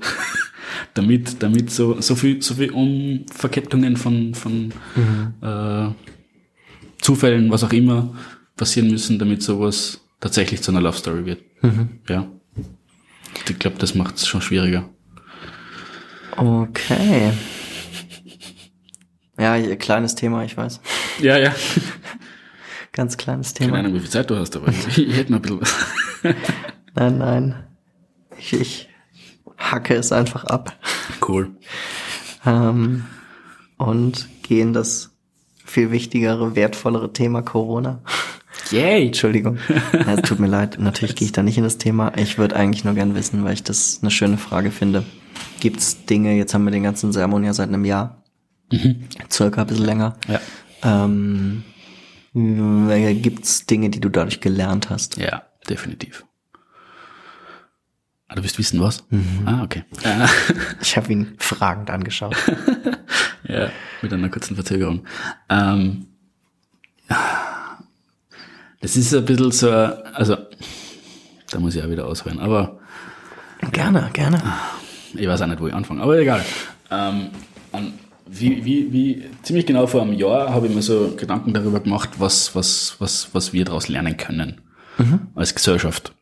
damit, 0.94 1.40
damit 1.40 1.70
so, 1.70 2.00
so 2.00 2.16
viel, 2.16 2.42
so 2.42 2.54
viel 2.54 2.70
Umverkettungen 2.70 3.96
von, 3.96 4.34
von 4.34 4.72
äh, 5.40 5.90
Zufällen, 7.02 7.50
was 7.50 7.62
auch 7.64 7.72
immer, 7.72 8.14
passieren 8.56 8.90
müssen, 8.90 9.18
damit 9.18 9.42
sowas 9.42 10.00
tatsächlich 10.20 10.62
zu 10.62 10.70
einer 10.70 10.80
Love 10.80 10.96
Story 10.96 11.26
wird. 11.26 11.42
Ja. 12.08 12.26
Ich 13.48 13.58
glaube, 13.58 13.76
das 13.78 13.94
macht 13.94 14.16
es 14.16 14.26
schon 14.26 14.40
schwieriger. 14.40 14.88
Okay. 16.36 17.32
Ja, 19.38 19.56
ihr- 19.56 19.76
kleines 19.76 20.14
Thema, 20.14 20.44
ich 20.44 20.56
weiß. 20.56 20.80
Ja, 21.20 21.38
ja. 21.38 21.54
Ganz 22.92 23.16
kleines 23.16 23.54
Keine 23.54 23.68
Thema. 23.70 23.78
Ahnung, 23.80 23.94
wie 23.94 24.00
viel 24.00 24.10
Zeit 24.10 24.30
du 24.30 24.36
hast, 24.36 24.54
aber 24.56 24.68
ich, 24.68 24.98
ich 24.98 25.16
hätte 25.16 25.32
noch 25.32 25.38
ein 25.38 25.42
bisschen 25.42 25.60
was. 25.60 25.74
Nein, 26.94 27.18
nein. 27.18 27.54
Ich, 28.38 28.52
ich 28.52 28.88
hacke 29.56 29.94
es 29.94 30.12
einfach 30.12 30.44
ab. 30.44 30.78
Cool. 31.26 31.50
Ähm, 32.44 33.04
und 33.78 34.28
gehe 34.42 34.60
in 34.62 34.72
das 34.74 35.11
viel 35.72 35.90
wichtigere, 35.90 36.54
wertvollere 36.54 37.12
Thema 37.12 37.42
Corona. 37.42 38.00
Yay! 38.70 39.06
Entschuldigung. 39.06 39.58
Ja, 39.92 40.16
tut 40.16 40.38
mir 40.40 40.46
leid. 40.46 40.78
Natürlich 40.78 41.14
gehe 41.16 41.26
ich 41.26 41.32
da 41.32 41.42
nicht 41.42 41.56
in 41.58 41.64
das 41.64 41.78
Thema. 41.78 42.12
Ich 42.16 42.38
würde 42.38 42.56
eigentlich 42.56 42.84
nur 42.84 42.94
gern 42.94 43.14
wissen, 43.14 43.44
weil 43.44 43.54
ich 43.54 43.62
das 43.62 43.98
eine 44.02 44.10
schöne 44.10 44.36
Frage 44.38 44.70
finde. 44.70 45.04
Gibt 45.60 45.78
es 45.80 46.04
Dinge, 46.06 46.34
jetzt 46.36 46.52
haben 46.54 46.64
wir 46.64 46.70
den 46.70 46.82
ganzen 46.82 47.12
Sermon 47.12 47.44
ja 47.44 47.52
seit 47.54 47.68
einem 47.68 47.84
Jahr, 47.84 48.22
circa 49.30 49.60
ein 49.62 49.66
bisschen 49.66 49.84
länger. 49.86 50.16
Ja. 50.28 50.40
Ähm, 50.82 51.62
Gibt 52.34 53.44
es 53.44 53.66
Dinge, 53.66 53.90
die 53.90 54.00
du 54.00 54.08
dadurch 54.08 54.40
gelernt 54.40 54.90
hast? 54.90 55.16
Ja, 55.18 55.42
definitiv. 55.68 56.24
Ah, 58.28 58.34
du 58.34 58.42
willst 58.42 58.58
wissen, 58.58 58.80
was? 58.80 59.04
Ah, 59.44 59.62
okay. 59.62 59.84
Äh, 60.02 60.26
Ich 60.80 60.96
habe 60.96 61.12
ihn 61.12 61.34
fragend 61.38 61.90
angeschaut. 61.90 62.34
ja, 63.48 63.70
mit 64.02 64.12
einer 64.12 64.28
kurzen 64.28 64.54
Verzögerung. 64.54 65.04
Ähm, 65.48 66.06
das 68.80 68.96
ist 68.96 69.14
ein 69.14 69.24
bisschen 69.24 69.50
so, 69.52 69.70
also, 69.70 70.36
da 71.50 71.60
muss 71.60 71.74
ich 71.74 71.82
auch 71.82 71.90
wieder 71.90 72.06
ausholen, 72.06 72.38
aber 72.40 72.80
gerne, 73.70 74.10
gerne. 74.12 74.42
ich 75.14 75.26
weiß 75.26 75.42
auch 75.42 75.46
nicht, 75.46 75.60
wo 75.60 75.66
ich 75.68 75.74
anfange, 75.74 76.02
aber 76.02 76.18
egal. 76.18 76.44
Ähm, 76.90 77.30
wie, 78.26 78.64
wie, 78.64 78.92
wie, 78.92 79.22
ziemlich 79.42 79.66
genau 79.66 79.86
vor 79.86 80.02
einem 80.02 80.14
Jahr 80.14 80.54
habe 80.54 80.66
ich 80.66 80.74
mir 80.74 80.82
so 80.82 81.14
Gedanken 81.16 81.52
darüber 81.52 81.80
gemacht, 81.80 82.10
was, 82.18 82.54
was, 82.54 82.96
was, 82.98 83.28
was 83.34 83.52
wir 83.52 83.64
daraus 83.64 83.88
lernen 83.88 84.16
können 84.16 84.60
als 85.34 85.54
Gesellschaft. 85.54 86.14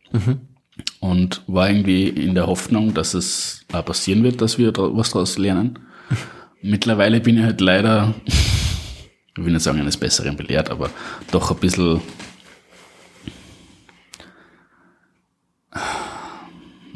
Und 1.00 1.42
war 1.46 1.68
irgendwie 1.68 2.08
in 2.08 2.34
der 2.34 2.46
Hoffnung, 2.46 2.94
dass 2.94 3.14
es 3.14 3.64
auch 3.72 3.84
passieren 3.84 4.24
wird, 4.24 4.40
dass 4.40 4.58
wir 4.58 4.72
was 4.76 5.10
daraus 5.10 5.38
lernen. 5.38 5.78
Mittlerweile 6.62 7.20
bin 7.20 7.38
ich 7.38 7.44
halt 7.44 7.60
leider, 7.60 8.14
ich 8.26 9.44
will 9.44 9.52
nicht 9.52 9.62
sagen 9.62 9.80
eines 9.80 9.96
Besseren 9.96 10.36
belehrt, 10.36 10.70
aber 10.70 10.90
doch 11.30 11.50
ein 11.50 11.56
bisschen 11.58 12.00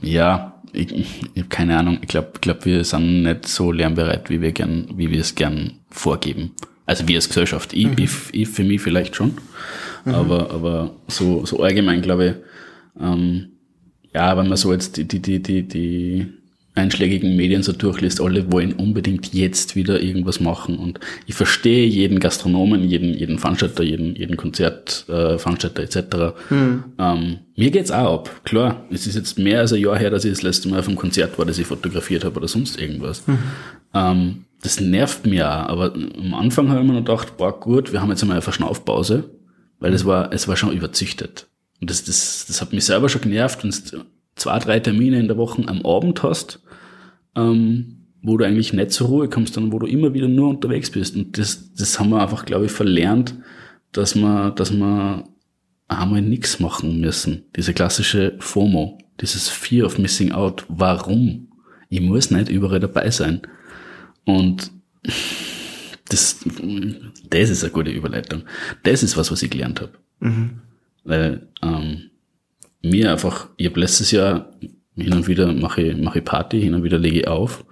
Ja, 0.04 0.60
ich, 0.72 0.92
ich 0.92 1.20
habe 1.36 1.48
keine 1.48 1.78
Ahnung. 1.78 1.98
Ich 2.02 2.08
glaube, 2.08 2.32
glaub, 2.40 2.64
wir 2.66 2.84
sind 2.84 3.22
nicht 3.22 3.48
so 3.48 3.72
lernbereit, 3.72 4.28
wie 4.28 4.40
wir 4.40 4.52
gern, 4.52 4.88
wie 4.96 5.10
wir 5.10 5.20
es 5.20 5.34
gern 5.34 5.80
vorgeben. 5.90 6.50
Also 6.86 7.08
wir 7.08 7.16
als 7.16 7.28
Gesellschaft. 7.28 7.72
Ich, 7.72 7.88
ich, 7.98 8.10
ich 8.32 8.48
für 8.48 8.64
mich 8.64 8.82
vielleicht 8.82 9.16
schon. 9.16 9.38
Aber, 10.04 10.50
aber 10.50 10.96
so, 11.08 11.46
so 11.46 11.62
allgemein 11.62 12.02
glaube 12.02 12.26
ich, 12.26 13.02
ähm, 13.02 13.52
ja, 14.12 14.36
wenn 14.36 14.48
man 14.48 14.58
so 14.58 14.72
jetzt 14.72 14.98
die, 14.98 15.08
die, 15.08 15.20
die, 15.20 15.40
die, 15.40 15.66
die 15.66 16.26
einschlägigen 16.74 17.36
Medien 17.36 17.62
so 17.62 17.72
durchliest, 17.72 18.20
alle 18.20 18.50
wollen 18.50 18.72
unbedingt 18.72 19.32
jetzt 19.32 19.76
wieder 19.76 20.00
irgendwas 20.00 20.40
machen. 20.40 20.76
Und 20.76 20.98
ich 21.26 21.34
verstehe 21.34 21.86
jeden 21.86 22.18
Gastronomen, 22.18 22.82
jeden, 22.82 23.14
jeden 23.14 23.38
Veranstalter, 23.38 23.84
jeden, 23.84 24.16
jeden 24.16 24.36
Konzertveranstalter 24.36 25.82
äh, 25.82 25.84
etc. 25.84 26.36
Ähm, 26.98 27.38
mir 27.56 27.70
geht's 27.70 27.92
auch 27.92 28.14
ab. 28.14 28.40
Klar, 28.44 28.84
es 28.90 29.06
ist 29.06 29.14
jetzt 29.14 29.38
mehr 29.38 29.60
als 29.60 29.72
ein 29.72 29.80
Jahr 29.80 29.96
her, 29.96 30.10
dass 30.10 30.24
ich 30.24 30.32
das 30.32 30.42
letzte 30.42 30.68
Mal 30.68 30.80
auf 30.80 30.88
einem 30.88 30.96
Konzert 30.96 31.38
war, 31.38 31.46
das 31.46 31.58
ich 31.58 31.66
fotografiert 31.66 32.24
habe 32.24 32.36
oder 32.36 32.48
sonst 32.48 32.80
irgendwas. 32.80 33.22
Ähm, 33.94 34.44
das 34.62 34.80
nervt 34.80 35.26
mir 35.26 35.48
auch. 35.48 35.68
Aber 35.68 35.94
am 35.94 36.34
Anfang 36.34 36.70
habe 36.70 36.80
ich 36.80 36.86
mir 36.86 36.94
noch 36.94 37.04
gedacht, 37.04 37.36
boah, 37.36 37.58
gut, 37.58 37.92
wir 37.92 38.00
haben 38.00 38.10
jetzt 38.10 38.22
einmal 38.22 38.36
eine 38.36 38.42
Verschnaufpause, 38.42 39.30
weil 39.78 39.92
es 39.92 40.04
war, 40.04 40.32
es 40.32 40.48
war 40.48 40.56
schon 40.56 40.72
überzüchtet. 40.72 41.46
Und 41.80 41.90
das, 41.90 42.02
das, 42.02 42.46
das 42.48 42.60
hat 42.60 42.72
mich 42.72 42.84
selber 42.84 43.08
schon 43.08 43.20
genervt, 43.20 43.62
wenn 43.62 43.70
du 43.70 44.04
zwei, 44.36 44.58
drei 44.58 44.80
Termine 44.80 45.20
in 45.20 45.28
der 45.28 45.36
Woche 45.36 45.62
am 45.68 45.84
Abend 45.84 46.22
hast, 46.22 46.60
ähm, 47.36 48.04
wo 48.22 48.36
du 48.36 48.46
eigentlich 48.46 48.72
nicht 48.72 48.90
zur 48.90 49.08
Ruhe 49.08 49.28
kommst, 49.28 49.54
sondern 49.54 49.72
wo 49.72 49.78
du 49.78 49.86
immer 49.86 50.14
wieder 50.14 50.28
nur 50.28 50.48
unterwegs 50.48 50.90
bist. 50.90 51.14
Und 51.14 51.36
das, 51.36 51.74
das 51.74 52.00
haben 52.00 52.10
wir 52.10 52.22
einfach, 52.22 52.46
glaube 52.46 52.66
ich, 52.66 52.72
verlernt, 52.72 53.36
dass 53.92 54.14
wir, 54.14 54.50
dass 54.50 54.72
wir 54.72 55.24
einmal 55.88 56.22
nichts 56.22 56.58
machen 56.58 57.00
müssen. 57.00 57.44
Diese 57.54 57.74
klassische 57.74 58.36
FOMO, 58.38 58.98
dieses 59.20 59.48
Fear 59.48 59.86
of 59.86 59.98
Missing 59.98 60.32
Out. 60.32 60.64
Warum? 60.68 61.48
Ich 61.90 62.00
muss 62.00 62.30
nicht 62.30 62.48
überall 62.48 62.80
dabei 62.80 63.10
sein. 63.10 63.42
Und 64.24 64.72
das, 66.08 66.44
das 67.30 67.50
ist 67.50 67.62
eine 67.62 67.72
gute 67.72 67.90
Überleitung. 67.90 68.42
Das 68.82 69.02
ist 69.02 69.16
was, 69.16 69.30
was 69.30 69.42
ich 69.42 69.50
gelernt 69.50 69.80
habe. 69.80 69.92
Weil 71.04 71.48
ähm, 71.62 72.10
mir 72.82 73.12
einfach, 73.12 73.50
ich 73.56 73.66
habe 73.66 73.80
letztes 73.80 74.10
Jahr 74.10 74.50
hin 74.96 75.12
und 75.12 75.26
wieder 75.26 75.52
mache 75.52 75.82
ich, 75.82 75.96
mache 75.96 76.20
ich 76.20 76.24
Party, 76.24 76.60
hin 76.60 76.74
und 76.74 76.84
wieder 76.84 76.98
lege 76.98 77.20
ich 77.20 77.28
auf. 77.28 77.64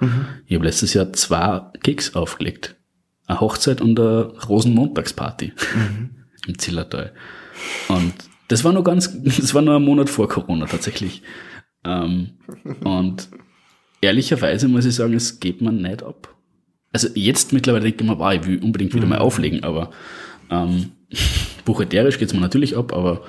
Ich 0.47 0.55
habe 0.55 0.65
letztes 0.65 0.95
Jahr 0.95 1.13
zwei 1.13 1.63
Gigs 1.83 2.15
aufgelegt. 2.15 2.77
Eine 3.27 3.41
Hochzeit 3.41 3.81
und 3.81 3.99
eine 3.99 4.35
Rosenmontagsparty 4.49 5.53
im 6.47 6.59
Zillertal. 6.59 7.13
Und 7.89 8.15
das 8.49 8.65
war 8.65 8.73
nur 8.73 8.85
ganz, 8.85 9.17
das 9.23 9.55
war 9.55 9.63
nur 9.63 9.77
ein 9.77 9.85
Monat 9.85 10.11
vor 10.11 10.29
Corona 10.29 10.67
tatsächlich. 10.67 11.23
Ähm, 11.85 12.31
und 12.85 13.29
ehrlicherweise 14.01 14.69
muss 14.69 14.85
ich 14.85 14.95
sagen, 14.95 15.15
es 15.15 15.39
geht 15.41 15.61
man 15.61 15.77
nicht 15.77 16.03
ab. 16.03 16.35
Also 16.93 17.09
jetzt 17.15 17.53
mittlerweile 17.53 17.85
denke 17.85 18.05
ich 18.05 18.11
mir, 18.11 18.19
wow, 18.19 18.33
ich 18.33 18.47
will 18.47 18.63
unbedingt 18.63 18.95
wieder 18.95 19.07
mal 19.07 19.19
auflegen, 19.19 19.65
aber 19.65 19.91
ähm, 20.51 20.93
buchhalterisch 21.65 22.19
geht's 22.19 22.35
mir 22.35 22.41
natürlich 22.41 22.77
ab, 22.77 22.93
aber 22.93 23.23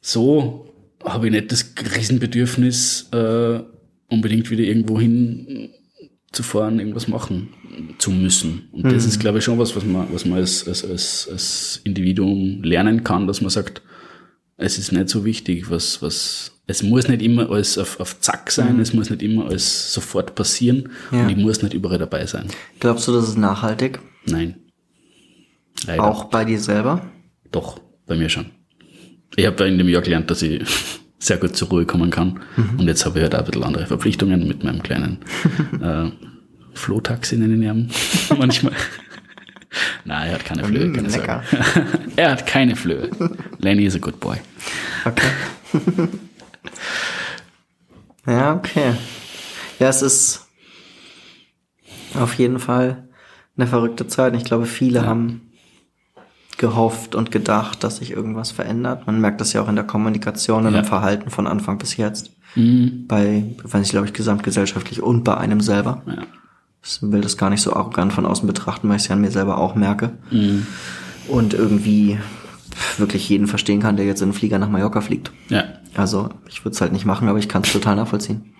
so 0.00 0.67
habe 1.04 1.26
ich 1.26 1.32
nicht 1.32 1.52
das 1.52 1.72
Riesenbedürfnis, 1.96 3.08
äh, 3.12 3.60
unbedingt 4.08 4.50
wieder 4.50 4.64
irgendwo 4.64 4.98
hin 5.00 5.70
zu 6.32 6.42
fahren, 6.42 6.78
irgendwas 6.78 7.08
machen 7.08 7.48
zu 7.98 8.10
müssen. 8.10 8.68
Und 8.72 8.84
das 8.92 9.06
ist, 9.06 9.18
glaube 9.18 9.38
ich, 9.38 9.44
schon 9.44 9.58
was, 9.58 9.74
was 9.76 9.84
man, 9.84 10.12
was 10.12 10.24
man 10.24 10.38
als, 10.38 10.66
als, 10.66 10.84
als, 10.84 11.28
als 11.30 11.80
Individuum 11.84 12.62
lernen 12.62 13.04
kann, 13.04 13.26
dass 13.26 13.40
man 13.40 13.50
sagt, 13.50 13.82
es 14.56 14.78
ist 14.78 14.92
nicht 14.92 15.08
so 15.08 15.24
wichtig, 15.24 15.70
was, 15.70 16.02
was, 16.02 16.52
es 16.66 16.82
muss 16.82 17.08
nicht 17.08 17.22
immer 17.22 17.48
alles 17.50 17.78
auf, 17.78 18.00
auf 18.00 18.20
Zack 18.20 18.50
sein, 18.50 18.80
es 18.80 18.92
muss 18.92 19.08
nicht 19.08 19.22
immer 19.22 19.46
alles 19.46 19.92
sofort 19.92 20.34
passieren 20.34 20.90
Ja. 21.12 21.22
und 21.22 21.30
ich 21.30 21.36
muss 21.36 21.62
nicht 21.62 21.74
überall 21.74 21.98
dabei 21.98 22.26
sein. 22.26 22.48
Glaubst 22.80 23.06
du, 23.08 23.12
das 23.12 23.28
ist 23.28 23.38
nachhaltig? 23.38 24.00
Nein. 24.26 24.56
Leider. 25.86 26.02
Auch 26.04 26.24
bei 26.24 26.44
dir 26.44 26.58
selber? 26.58 27.06
Doch, 27.52 27.80
bei 28.06 28.16
mir 28.16 28.28
schon. 28.28 28.46
Ich 29.36 29.46
habe 29.46 29.68
in 29.68 29.78
dem 29.78 29.88
Jahr 29.88 30.02
gelernt, 30.02 30.30
dass 30.30 30.42
ich 30.42 30.62
sehr 31.18 31.36
gut 31.36 31.56
zur 31.56 31.68
Ruhe 31.68 31.84
kommen 31.86 32.10
kann. 32.10 32.40
Und 32.78 32.86
jetzt 32.86 33.04
habe 33.04 33.18
ich 33.18 33.22
halt 33.24 33.34
auch 33.34 33.40
ein 33.40 33.44
bisschen 33.46 33.64
andere 33.64 33.86
Verpflichtungen 33.86 34.46
mit 34.46 34.62
meinem 34.64 34.82
kleinen 34.82 35.18
äh, 35.82 36.10
Flohtaxi, 36.74 37.36
nennen 37.36 37.62
ihn 37.62 37.90
manchmal. 38.38 38.72
Nein, 40.04 40.28
er 40.28 40.34
hat 40.34 40.44
keine 40.44 40.64
Flöhe, 40.64 40.86
Mm, 40.86 40.94
keine 40.94 41.08
lecker. 41.08 41.42
Er 42.16 42.30
hat 42.30 42.46
keine 42.46 42.74
Flöhe. 42.76 43.10
Lenny 43.58 43.84
is 43.84 43.94
a 43.94 43.98
good 43.98 44.18
boy. 44.18 44.36
Okay. 45.04 45.26
ja, 48.26 48.54
okay. 48.54 48.94
Ja, 49.78 49.88
es 49.88 50.02
ist 50.02 50.46
auf 52.14 52.34
jeden 52.34 52.58
Fall 52.58 53.08
eine 53.56 53.66
verrückte 53.66 54.06
Zeit. 54.06 54.34
Ich 54.36 54.44
glaube, 54.44 54.66
viele 54.66 55.04
haben 55.04 55.47
gehofft 56.58 57.14
und 57.14 57.30
gedacht, 57.30 57.82
dass 57.84 57.96
sich 57.96 58.10
irgendwas 58.10 58.50
verändert. 58.50 59.06
Man 59.06 59.20
merkt 59.20 59.40
das 59.40 59.52
ja 59.54 59.62
auch 59.62 59.68
in 59.68 59.76
der 59.76 59.84
Kommunikation 59.86 60.66
und 60.66 60.74
Ja. 60.74 60.80
im 60.80 60.84
Verhalten 60.84 61.30
von 61.30 61.46
Anfang 61.46 61.78
bis 61.78 61.96
jetzt. 61.96 62.32
Bei, 62.56 63.44
weiß 63.62 63.86
ich, 63.86 63.90
glaube 63.90 64.06
ich, 64.06 64.12
gesamtgesellschaftlich 64.12 65.02
und 65.02 65.22
bei 65.22 65.36
einem 65.36 65.60
selber. 65.60 66.02
Ja. 66.06 66.22
Ich 66.82 66.98
will 67.02 67.20
das 67.20 67.36
gar 67.36 67.50
nicht 67.50 67.60
so 67.62 67.72
arrogant 67.74 68.12
von 68.12 68.26
außen 68.26 68.46
betrachten, 68.46 68.88
weil 68.88 68.96
ich 68.96 69.02
es 69.02 69.08
ja 69.08 69.14
an 69.14 69.20
mir 69.20 69.30
selber 69.30 69.58
auch 69.58 69.74
merke. 69.76 70.12
Und 71.28 71.54
irgendwie 71.54 72.18
wirklich 72.96 73.28
jeden 73.28 73.46
verstehen 73.46 73.80
kann, 73.80 73.96
der 73.96 74.06
jetzt 74.06 74.20
in 74.22 74.26
einen 74.26 74.32
Flieger 74.32 74.58
nach 74.58 74.68
Mallorca 74.70 75.00
fliegt. 75.00 75.30
Ja. 75.48 75.64
Also 75.94 76.30
ich 76.48 76.64
würde 76.64 76.74
es 76.74 76.80
halt 76.80 76.92
nicht 76.92 77.04
machen, 77.04 77.28
aber 77.28 77.38
ich 77.38 77.48
kann 77.48 77.62
es 77.62 77.72
total 77.72 77.96
nachvollziehen. 77.96 78.54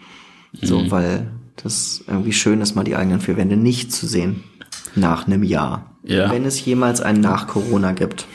So, 0.62 0.90
weil 0.90 1.28
das 1.62 2.04
irgendwie 2.06 2.32
schön 2.32 2.60
ist, 2.60 2.74
mal 2.76 2.84
die 2.84 2.96
eigenen 2.96 3.20
vier 3.20 3.36
Wände 3.36 3.56
nicht 3.56 3.92
zu 3.92 4.06
sehen. 4.06 4.44
Nach 4.94 5.26
einem 5.26 5.42
Jahr. 5.42 5.96
Ja. 6.02 6.30
Wenn 6.30 6.44
es 6.44 6.64
jemals 6.64 7.00
ein 7.00 7.20
Nach-Corona 7.20 7.92
gibt. 7.92 8.26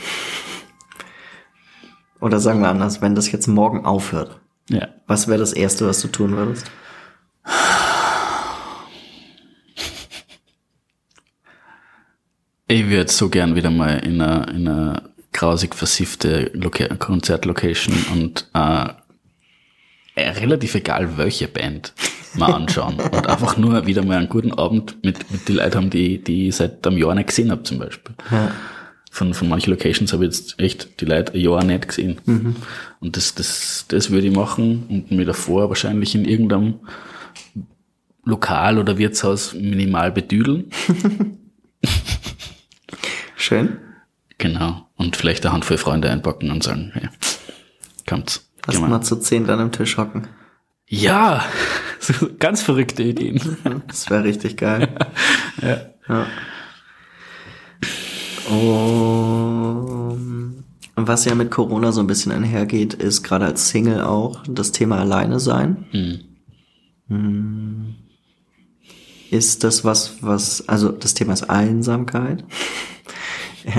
Oder 2.20 2.40
sagen 2.40 2.60
wir 2.60 2.68
anders, 2.68 3.02
wenn 3.02 3.14
das 3.14 3.30
jetzt 3.32 3.48
morgen 3.48 3.84
aufhört. 3.84 4.40
Ja. 4.70 4.88
Was 5.06 5.28
wäre 5.28 5.38
das 5.38 5.52
Erste, 5.52 5.86
was 5.86 6.00
du 6.00 6.08
tun 6.08 6.36
würdest? 6.36 6.70
Ich 12.66 12.88
würde 12.88 13.12
so 13.12 13.28
gern 13.28 13.54
wieder 13.56 13.70
mal 13.70 13.98
in 13.98 14.20
einer, 14.20 14.48
in 14.48 14.66
einer 14.66 15.02
grausig 15.32 15.74
versiffte 15.74 16.50
Loca 16.54 16.94
Konzertlocation 16.96 17.94
und 18.12 18.48
äh, 18.54 18.86
äh, 20.14 20.30
relativ 20.30 20.74
egal 20.74 21.18
welche 21.18 21.48
Band 21.48 21.92
mal 22.36 22.52
anschauen 22.52 22.96
und 23.00 23.26
einfach 23.28 23.56
nur 23.56 23.86
wieder 23.86 24.04
mal 24.04 24.18
einen 24.18 24.28
guten 24.28 24.52
Abend 24.52 25.02
mit, 25.04 25.30
mit 25.30 25.48
den 25.48 25.56
Leuten 25.56 25.74
haben, 25.76 25.90
die, 25.90 26.22
die 26.22 26.48
ich 26.48 26.56
seit 26.56 26.86
einem 26.86 26.98
Jahr 26.98 27.14
nicht 27.14 27.28
gesehen 27.28 27.50
habe 27.50 27.62
zum 27.62 27.78
Beispiel. 27.78 28.14
Ja. 28.30 28.50
von, 29.10 29.32
von 29.32 29.48
manchen 29.48 29.70
Locations 29.70 30.12
habe 30.12 30.26
ich 30.26 30.32
jetzt 30.32 30.60
echt 30.60 31.00
die 31.00 31.04
Leute 31.04 31.34
ein 31.34 31.40
Jahr 31.40 31.62
nicht 31.64 31.88
gesehen. 31.88 32.18
Und 33.00 33.16
das, 33.16 33.34
das, 33.34 33.84
das 33.88 34.10
würde 34.10 34.26
ich 34.26 34.34
machen 34.34 34.86
und 34.88 35.10
mir 35.10 35.24
davor 35.24 35.68
wahrscheinlich 35.68 36.14
in 36.14 36.24
irgendeinem 36.24 36.80
Lokal 38.24 38.78
oder 38.78 38.98
Wirtshaus 38.98 39.54
minimal 39.54 40.10
bedüdeln. 40.10 40.70
Schön. 43.36 43.78
Genau. 44.38 44.88
Und 44.96 45.16
vielleicht 45.16 45.44
eine 45.44 45.52
Handvoll 45.52 45.78
Freunde 45.78 46.10
einpacken 46.10 46.50
und 46.50 46.62
sagen, 46.62 46.90
hey, 46.94 47.08
kommt's. 48.08 48.50
Lass 48.66 48.80
mal 48.80 49.02
zu 49.02 49.16
zehn 49.16 49.46
dann 49.46 49.60
am 49.60 49.72
Tisch 49.72 49.98
hocken. 49.98 50.28
Ja, 50.88 51.44
so 52.06 52.28
ganz 52.38 52.62
verrückte 52.62 53.02
Ideen. 53.02 53.40
Das 53.88 54.08
wäre 54.10 54.24
richtig 54.24 54.56
geil. 54.56 54.94
ja. 55.62 56.26
Um, 58.50 60.14
was 60.96 61.24
ja 61.24 61.34
mit 61.34 61.50
Corona 61.50 61.92
so 61.92 62.00
ein 62.00 62.06
bisschen 62.06 62.30
einhergeht, 62.32 62.94
ist 62.94 63.22
gerade 63.22 63.46
als 63.46 63.70
Single 63.70 64.02
auch 64.02 64.42
das 64.48 64.72
Thema 64.72 64.98
Alleine 64.98 65.40
sein. 65.40 65.86
Hm. 67.08 67.94
Ist 69.30 69.64
das 69.64 69.84
was, 69.84 70.18
was, 70.20 70.68
also 70.68 70.90
das 70.90 71.14
Thema 71.14 71.32
ist 71.32 71.48
Einsamkeit. 71.50 72.44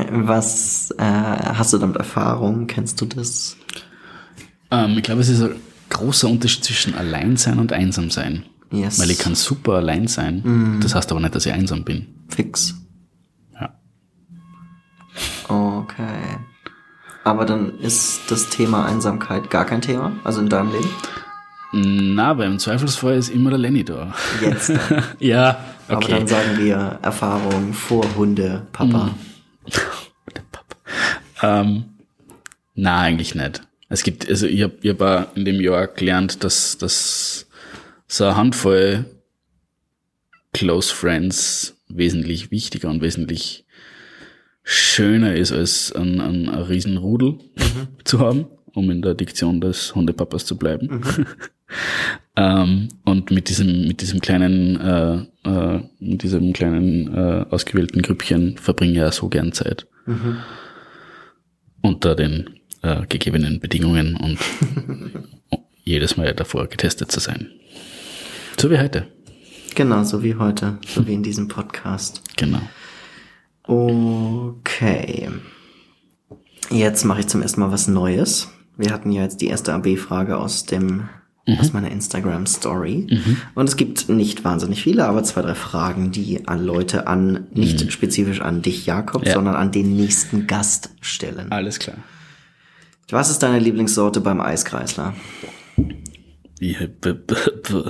Was 0.09 0.89
äh, 0.97 1.03
hast 1.03 1.71
du 1.71 1.77
damit 1.77 1.97
Erfahrung? 1.97 2.65
Kennst 2.65 2.99
du 3.01 3.05
das? 3.05 3.55
Ähm, 4.71 4.97
ich 4.97 5.03
glaube, 5.03 5.21
es 5.21 5.29
ist 5.29 5.47
großer 5.89 6.28
Unterschied 6.28 6.63
zwischen 6.63 6.95
allein 6.95 7.38
sein 7.38 7.60
und 7.60 7.74
einsam 7.74 8.10
sein. 8.10 8.43
Yes. 8.71 9.00
Weil 9.00 9.12
ich 9.12 9.19
kann 9.19 9.36
super 9.36 9.74
allein 9.74 10.08
sein. 10.08 10.80
Das 10.82 10.95
heißt 10.95 11.12
aber 11.12 11.21
nicht, 11.21 11.36
dass 11.36 11.45
ich 11.45 11.54
einsam 11.54 11.84
bin. 11.84 12.08
Fix. 12.30 12.76
Ja. 13.54 13.74
Okay. 15.48 16.38
Aber 17.24 17.45
dann 17.45 17.80
ist 17.80 18.30
das 18.30 18.50
Thema 18.50 18.86
Einsamkeit 18.86 19.50
gar 19.50 19.65
kein 19.65 19.82
Thema, 19.82 20.13
also 20.24 20.41
in 20.41 20.50
deinem 20.50 20.71
Leben? 20.71 20.89
Na, 21.74 22.30
aber 22.30 22.45
im 22.45 22.60
Zweifelsfall 22.60 23.15
ist 23.15 23.30
immer 23.30 23.50
der 23.50 23.60
Lenny 23.60 23.84
da. 23.84 24.13
Jetzt. 24.41 24.71
Ja, 25.19 25.58
Aber 25.88 25.98
okay. 25.98 26.12
dann 26.12 26.28
sagen 26.28 26.58
wir 26.58 27.00
Erfahrung 27.02 27.74
vor 27.74 28.06
Hunde, 28.15 28.65
Papa. 28.71 29.12
Ähm, 31.41 31.84
na, 32.76 33.02
eigentlich 33.02 33.36
nicht. 33.36 33.62
Es 33.89 34.04
gibt, 34.04 34.28
also 34.28 34.48
ich 34.48 34.63
habe 34.63 34.74
ich 34.82 34.89
hab 34.89 35.02
auch 35.02 35.36
in 35.36 35.45
dem 35.45 35.62
Jahr 35.62 35.88
gelernt, 35.88 36.43
dass, 36.43 36.78
dass 36.78 37.48
so 38.08 38.26
eine 38.26 38.36
Handvoll 38.36 39.06
Close 40.54 40.93
Friends 40.93 41.76
wesentlich 41.89 42.50
wichtiger 42.50 42.89
und 42.89 43.02
wesentlich 43.02 43.65
schöner 44.63 45.36
ist, 45.36 45.52
als 45.52 45.91
ein, 45.91 46.19
ein, 46.19 46.50
ein 46.50 46.62
Riesenrudel 46.63 47.38
zu 48.04 48.19
haben, 48.19 48.48
um 48.74 48.89
in 48.89 49.02
der 49.02 49.13
Diktion 49.13 49.62
des 49.62 49.93
Hundepapas 49.93 50.45
zu 50.45 50.58
bleiben. 50.58 51.04
ähm, 52.36 52.89
und 53.04 53.32
mit 53.32 53.50
diesem, 53.50 53.88
mit 53.88 54.02
diesem 54.02 54.21
kleinen, 54.21 54.80
äh, 54.80 55.15
äh, 55.43 55.82
mit 56.00 56.24
diesem 56.24 56.54
kleinen 56.54 57.13
äh, 57.13 57.45
ausgewählten 57.50 58.02
Grüppchen 58.02 58.58
verbringe 58.58 58.93
ich 58.93 58.98
ja 58.98 59.12
so 59.12 59.30
gern 59.30 59.52
Zeit. 59.52 59.88
Unter 61.82 62.15
den 62.15 62.50
äh, 62.86 63.06
gegebenen 63.08 63.60
Bedingungen 63.60 64.15
und 64.15 64.38
jedes 65.84 66.17
Mal 66.17 66.34
davor 66.34 66.67
getestet 66.67 67.12
zu 67.12 67.19
sein. 67.19 67.50
So 68.58 68.69
wie 68.69 68.78
heute. 68.80 69.08
Genau, 69.76 70.04
so 70.04 70.24
wie 70.24 70.36
heute, 70.36 70.78
so 70.88 71.06
wie 71.08 71.13
in 71.13 71.24
diesem 71.24 71.48
Podcast. 71.48 72.21
Genau. 72.38 72.62
Okay. 73.63 75.30
Jetzt 76.69 77.04
mache 77.06 77.19
ich 77.21 77.28
zum 77.28 77.41
ersten 77.41 77.60
Mal 77.62 77.71
was 77.71 77.88
Neues. 77.88 78.50
Wir 78.78 78.91
hatten 78.91 79.12
ja 79.12 79.24
jetzt 79.24 79.41
die 79.41 79.48
erste 79.48 79.74
AB-Frage 79.74 80.38
aus 80.38 80.65
dem 80.65 81.10
aus 81.60 81.74
meiner 81.74 81.91
Instagram 81.91 82.48
Story. 82.48 83.08
Und 83.54 83.69
es 83.69 83.78
gibt 83.78 84.10
nicht 84.10 84.43
wahnsinnig 84.43 84.82
viele, 84.82 85.06
aber 85.06 85.24
zwei, 85.24 85.43
drei 85.43 85.54
Fragen, 85.54 86.10
die 86.12 86.48
an 86.48 86.65
Leute 86.65 87.06
an, 87.06 87.45
nicht 87.54 87.91
spezifisch 87.91 88.41
an 88.41 88.63
dich, 88.63 88.88
Jakob, 88.88 89.24
Ja. 89.28 89.34
sondern 89.34 89.54
an 89.54 89.71
den 89.71 89.95
nächsten 89.95 90.48
Gast 90.48 90.89
stellen. 91.02 91.52
Alles 91.52 91.78
klar. 91.78 91.98
Was 93.09 93.29
ist 93.29 93.39
deine 93.43 93.59
Lieblingssorte 93.59 94.19
beim 94.21 94.41
Eiskreisler? 94.41 95.13
Ich, 96.59 96.77
b, 96.79 97.13
b, 97.13 97.13
b, 97.13 97.83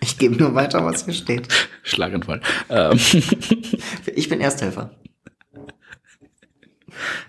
Ich 0.00 0.18
gebe 0.18 0.36
nur 0.36 0.54
weiter, 0.54 0.84
was 0.84 1.04
hier 1.04 1.14
steht. 1.14 1.48
Schlaganfall. 1.82 2.40
Ähm, 2.68 2.98
Ich 4.14 4.28
bin 4.28 4.40
Ersthelfer. 4.40 4.90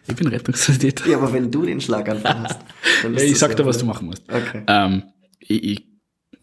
ich 0.08 0.16
bin 0.16 0.28
Rettungssanitäter. 0.28 1.08
Ja, 1.10 1.18
aber 1.18 1.34
wenn 1.34 1.50
du 1.52 1.66
den 1.66 1.82
Schlaganfall 1.82 2.40
hast, 2.44 2.60
dann 3.04 3.14
Ja, 3.14 3.22
ist 3.22 3.32
ich 3.32 3.40
sag 3.40 3.56
dir, 3.56 3.66
was 3.66 3.80
du 3.80 3.86
machen 3.86 4.08
musst. 4.08 4.24
Okay. 4.32 4.64
Ähm, 4.68 5.04
ich, 5.40 5.64
ich, 5.64 5.88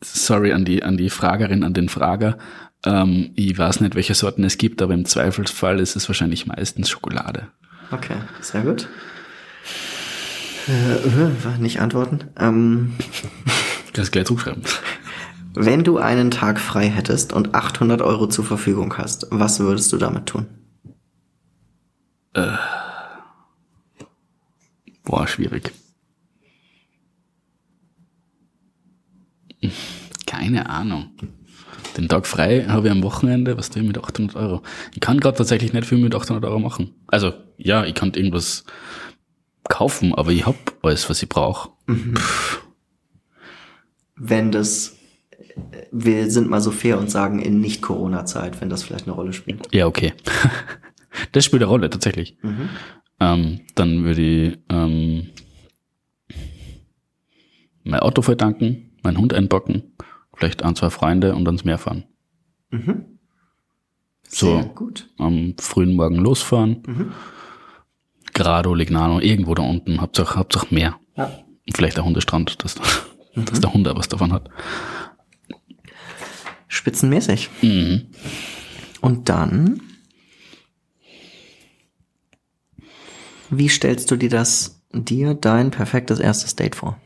sorry 0.03 0.53
an 0.53 0.65
die, 0.65 0.83
an 0.83 0.97
die 0.97 1.11
Fragerin, 1.11 1.63
an 1.63 1.75
den 1.75 1.89
Frager. 1.89 2.39
Ähm, 2.85 3.31
ich 3.37 3.57
weiß 3.57 3.81
nicht, 3.81 3.95
welche 3.95 4.15
Sorten 4.15 4.43
es 4.45 4.59
gibt, 4.59 4.83
aber 4.83 4.95
im 4.95 5.05
Zweifelsfall 5.05 5.79
ist 5.79 5.95
es 5.95 6.09
wahrscheinlich 6.09 6.47
meistens 6.47 6.91
Schokolade. 6.91 7.49
Okay, 7.93 8.17
sehr 8.41 8.63
gut. 8.63 8.89
Äh, 10.69 10.95
äh, 10.95 11.59
nicht 11.59 11.81
antworten. 11.81 12.25
Ähm, 12.39 12.95
Ich 13.87 13.93
kann 13.93 14.03
es 14.05 14.11
gleich 14.11 14.27
zurückschreiben. 14.27 14.63
wenn 15.55 15.85
du 15.85 15.99
einen 15.99 16.31
Tag 16.31 16.59
frei 16.61 16.89
hättest 16.89 17.33
und 17.33 17.55
800 17.55 18.03
Euro 18.03 18.27
zur 18.27 18.45
Verfügung 18.45 18.97
hast, 18.99 19.27
was 19.31 19.61
würdest 19.61 19.93
du 19.93 19.97
damit 19.99 20.27
tun? 20.27 20.47
Boah, 25.05 25.27
schwierig. 25.29 25.73
Keine 30.27 30.69
Ahnung. 30.69 31.11
Den 31.97 32.09
Tag 32.09 32.27
frei 32.27 32.65
habe 32.67 32.89
ich 32.89 32.93
am 32.93 33.05
Wochenende, 33.05 33.57
was 33.57 33.71
tue 33.71 33.83
ich 33.83 33.87
mit 33.87 33.99
800 33.99 34.35
Euro? 34.35 34.63
Ich 34.93 35.01
kann 35.01 35.21
gerade 35.21 35.37
tatsächlich 35.39 35.73
nicht 35.73 35.87
viel 35.87 35.99
mit 35.99 36.15
800 36.15 36.45
Euro 36.45 36.59
machen. 36.59 36.91
Also, 37.07 37.33
ja, 37.57 37.85
ich 37.85 37.95
kann 37.95 38.13
irgendwas 38.15 38.65
kaufen, 39.69 40.15
aber 40.15 40.31
ich 40.31 40.47
hab 40.47 40.57
alles, 40.83 41.09
was 41.09 41.23
ich 41.23 41.29
brauche. 41.29 41.71
Wenn 44.17 44.53
das, 44.53 44.97
wir 45.91 46.31
sind 46.31 46.49
mal 46.49 46.61
so 46.61 46.71
fair 46.71 46.99
und 46.99 47.11
sagen 47.11 47.41
in 47.41 47.61
Nicht-Corona-Zeit, 47.61 48.61
wenn 48.61 48.69
das 48.69 48.83
vielleicht 48.83 49.07
eine 49.07 49.15
Rolle 49.15 49.33
spielt. 49.33 49.73
Ja, 49.73 49.87
okay. 49.87 50.13
Das 51.31 51.45
spielt 51.45 51.63
eine 51.63 51.71
Rolle, 51.71 51.91
tatsächlich. 51.91 52.37
Ähm, 53.21 53.61
dann 53.77 54.03
würde 54.03 54.21
ich 54.21 54.59
ähm, 54.69 55.29
mein 57.85 58.01
Auto 58.01 58.21
voll 58.23 58.37
tanken, 58.37 58.91
meinen 59.05 59.19
Hund 59.19 59.33
einpacken, 59.33 59.95
vielleicht 60.37 60.65
ein, 60.65 60.75
zwei 60.75 60.91
Freunde 60.91 61.37
und 61.37 61.47
ans 61.47 61.65
Meer 61.65 61.79
fahren. 61.79 62.03
So. 64.29 64.57
Sehr 64.57 64.65
gut. 64.65 65.09
Am 65.19 65.55
frühen 65.59 65.95
Morgen 65.95 66.17
losfahren. 66.17 67.13
Grado, 68.35 68.75
Lignano, 68.75 69.21
irgendwo 69.21 69.55
da 69.55 69.63
unten. 69.63 70.01
Hauptsache, 70.01 70.39
Hauptsache 70.39 70.67
Meer. 70.75 70.99
Ja. 71.17 71.31
Vielleicht 71.73 71.97
der 71.97 72.05
Hundestrand, 72.05 72.63
dass, 72.63 72.75
dass 73.35 73.61
der 73.61 73.73
Hund 73.73 73.89
was 73.95 74.09
davon 74.09 74.33
hat. 74.33 74.51
Spitzenmäßig. 76.69 77.49
Mhm. 77.63 78.09
Und 79.01 79.29
dann, 79.29 79.81
wie 83.51 83.69
stellst 83.69 84.11
du 84.11 84.17
dir 84.17 84.31
das, 84.31 84.83
dir 84.93 85.35
dein 85.35 85.71
perfektes 85.71 86.19
erstes 86.19 86.57
Date 86.57 86.75
vor? 86.75 86.99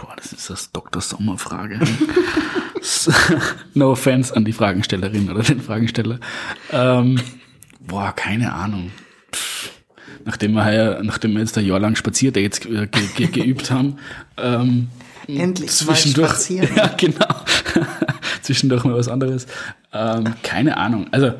Boah, 0.00 0.16
das 0.16 0.32
ist 0.32 0.48
das 0.48 0.72
Dr. 0.72 1.02
Sommer-Frage. 1.02 1.80
no 3.74 3.92
offense 3.92 4.34
an 4.34 4.44
die 4.44 4.52
Fragenstellerin 4.52 5.30
oder 5.30 5.42
den 5.42 5.60
Fragensteller. 5.60 6.18
Ähm, 6.72 7.20
boah, 7.80 8.12
keine 8.12 8.52
Ahnung. 8.52 8.90
Pff, 9.34 9.77
Nachdem 10.28 10.52
wir, 10.52 10.62
heuer, 10.66 11.02
nachdem 11.02 11.32
wir 11.32 11.40
jetzt 11.40 11.56
ein 11.56 11.64
Jahr 11.64 11.80
lang 11.80 11.96
Spazierdates 11.96 12.60
ge 12.60 12.86
ge 12.86 13.06
ge 13.16 13.28
geübt 13.28 13.70
haben, 13.70 13.96
ähm, 14.36 14.88
Endlich 15.26 15.70
mal 15.70 15.94
zwischendurch, 15.94 16.28
spazieren. 16.28 16.68
ja, 16.76 16.88
genau, 16.98 17.34
zwischendurch 18.42 18.84
mal 18.84 18.94
was 18.94 19.08
anderes. 19.08 19.46
Ähm, 19.90 20.34
keine 20.42 20.76
Ahnung. 20.76 21.06
Also, 21.12 21.32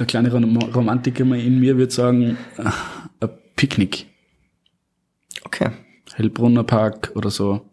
der 0.00 0.06
kleine 0.06 0.32
Rom 0.32 0.56
Romantiker 0.56 1.22
in 1.22 1.60
mir 1.60 1.78
würde 1.78 1.92
sagen, 1.92 2.36
äh, 2.58 2.70
ein 3.20 3.30
Picknick. 3.54 4.06
Okay, 5.44 5.70
Hellbrunner 6.12 6.64
Park 6.64 7.12
oder 7.14 7.30
so. 7.30 7.70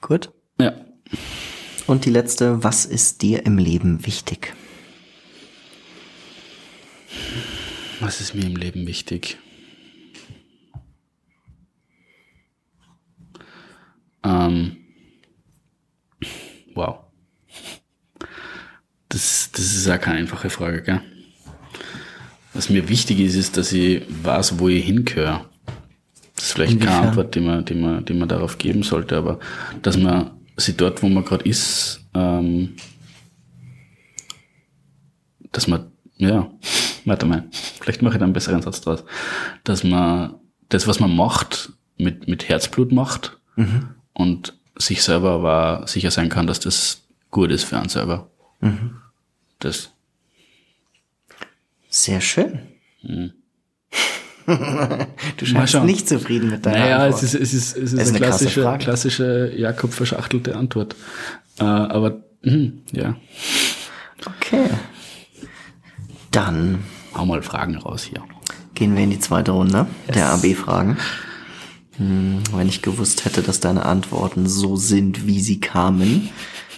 gut. 0.00 0.30
Ja. 0.60 0.72
Und 1.88 2.04
die 2.04 2.10
letzte, 2.10 2.62
was 2.62 2.86
ist 2.86 3.22
dir 3.22 3.44
im 3.44 3.58
Leben 3.58 4.06
wichtig? 4.06 4.54
Was 8.00 8.20
ist 8.20 8.34
mir 8.34 8.44
im 8.44 8.56
Leben 8.56 8.86
wichtig? 8.86 9.38
Ähm, 14.22 14.76
wow. 16.74 16.98
Das, 19.08 19.50
das 19.52 19.64
ist 19.64 19.86
ja 19.86 19.98
keine 19.98 20.18
einfache 20.18 20.50
Frage, 20.50 20.82
gell? 20.82 21.00
Was 22.52 22.68
mir 22.70 22.88
wichtig 22.88 23.20
ist, 23.20 23.34
ist, 23.34 23.56
dass 23.56 23.72
ich 23.72 24.02
weiß, 24.08 24.58
wo 24.58 24.68
ich 24.68 24.84
hingehöre. 24.84 25.48
Das 26.34 26.46
ist 26.46 26.52
vielleicht 26.52 26.72
Inwiefern? 26.72 26.94
keine 26.94 27.08
Antwort, 27.08 27.34
die 27.34 27.40
man, 27.40 27.64
die, 27.64 27.74
man, 27.74 28.04
die 28.04 28.14
man 28.14 28.28
darauf 28.28 28.58
geben 28.58 28.82
sollte, 28.82 29.16
aber 29.16 29.38
dass 29.82 29.96
man 29.96 30.32
sich 30.56 30.76
dort, 30.76 31.02
wo 31.02 31.08
man 31.08 31.24
gerade 31.24 31.48
ist, 31.48 32.04
ähm, 32.14 32.76
dass 35.52 35.66
man, 35.66 35.90
ja, 36.16 36.50
warte 37.06 37.26
mal, 37.26 37.44
vielleicht 37.80 38.02
mache 38.02 38.14
ich 38.14 38.18
da 38.18 38.24
einen 38.24 38.32
besseren 38.32 38.62
Satz 38.62 38.80
draus, 38.80 39.04
dass 39.64 39.84
man 39.84 40.34
das, 40.68 40.86
was 40.86 41.00
man 41.00 41.14
macht, 41.14 41.72
mit, 41.96 42.28
mit 42.28 42.48
Herzblut 42.48 42.92
macht 42.92 43.38
und 44.12 44.54
sich 44.76 45.02
selber 45.02 45.30
aber 45.30 45.86
sicher 45.86 46.10
sein 46.10 46.28
kann, 46.28 46.46
dass 46.46 46.60
das 46.60 47.02
gut 47.30 47.50
ist 47.50 47.64
für 47.64 47.78
einen 47.78 47.88
selber. 47.88 48.28
Das, 49.60 49.92
Sehr 51.88 52.20
schön. 52.20 52.60
du 54.46 55.46
scheinst 55.46 55.82
nicht 55.84 56.08
zufrieden 56.08 56.50
mit 56.50 56.66
deiner 56.66 56.78
Naja, 56.78 56.98
Antwort. 56.98 57.22
es 57.22 57.34
ist, 57.34 57.40
es 57.40 57.52
ist, 57.54 57.76
es 57.76 57.92
ist, 57.92 57.92
ist 57.94 57.98
eine, 58.00 58.08
eine 58.08 58.18
klassische, 58.18 58.76
klassische 58.78 59.52
Jakob 59.56 59.92
verschachtelte 59.92 60.54
Antwort. 60.56 60.94
Äh, 61.58 61.64
aber 61.64 62.20
hm, 62.42 62.82
ja, 62.92 63.16
Okay. 64.24 64.68
Dann 66.30 66.84
hau 67.16 67.26
mal 67.26 67.42
Fragen 67.42 67.76
raus 67.76 68.04
hier. 68.04 68.22
gehen 68.74 68.94
wir 68.94 69.04
in 69.04 69.10
die 69.10 69.20
zweite 69.20 69.52
Runde 69.52 69.86
der 70.14 70.30
AB-Fragen. 70.32 70.98
Hm, 71.96 72.42
wenn 72.52 72.68
ich 72.68 72.82
gewusst 72.82 73.24
hätte, 73.24 73.42
dass 73.42 73.60
deine 73.60 73.86
Antworten 73.86 74.46
so 74.48 74.76
sind, 74.76 75.26
wie 75.26 75.40
sie 75.40 75.60
kamen, 75.60 76.28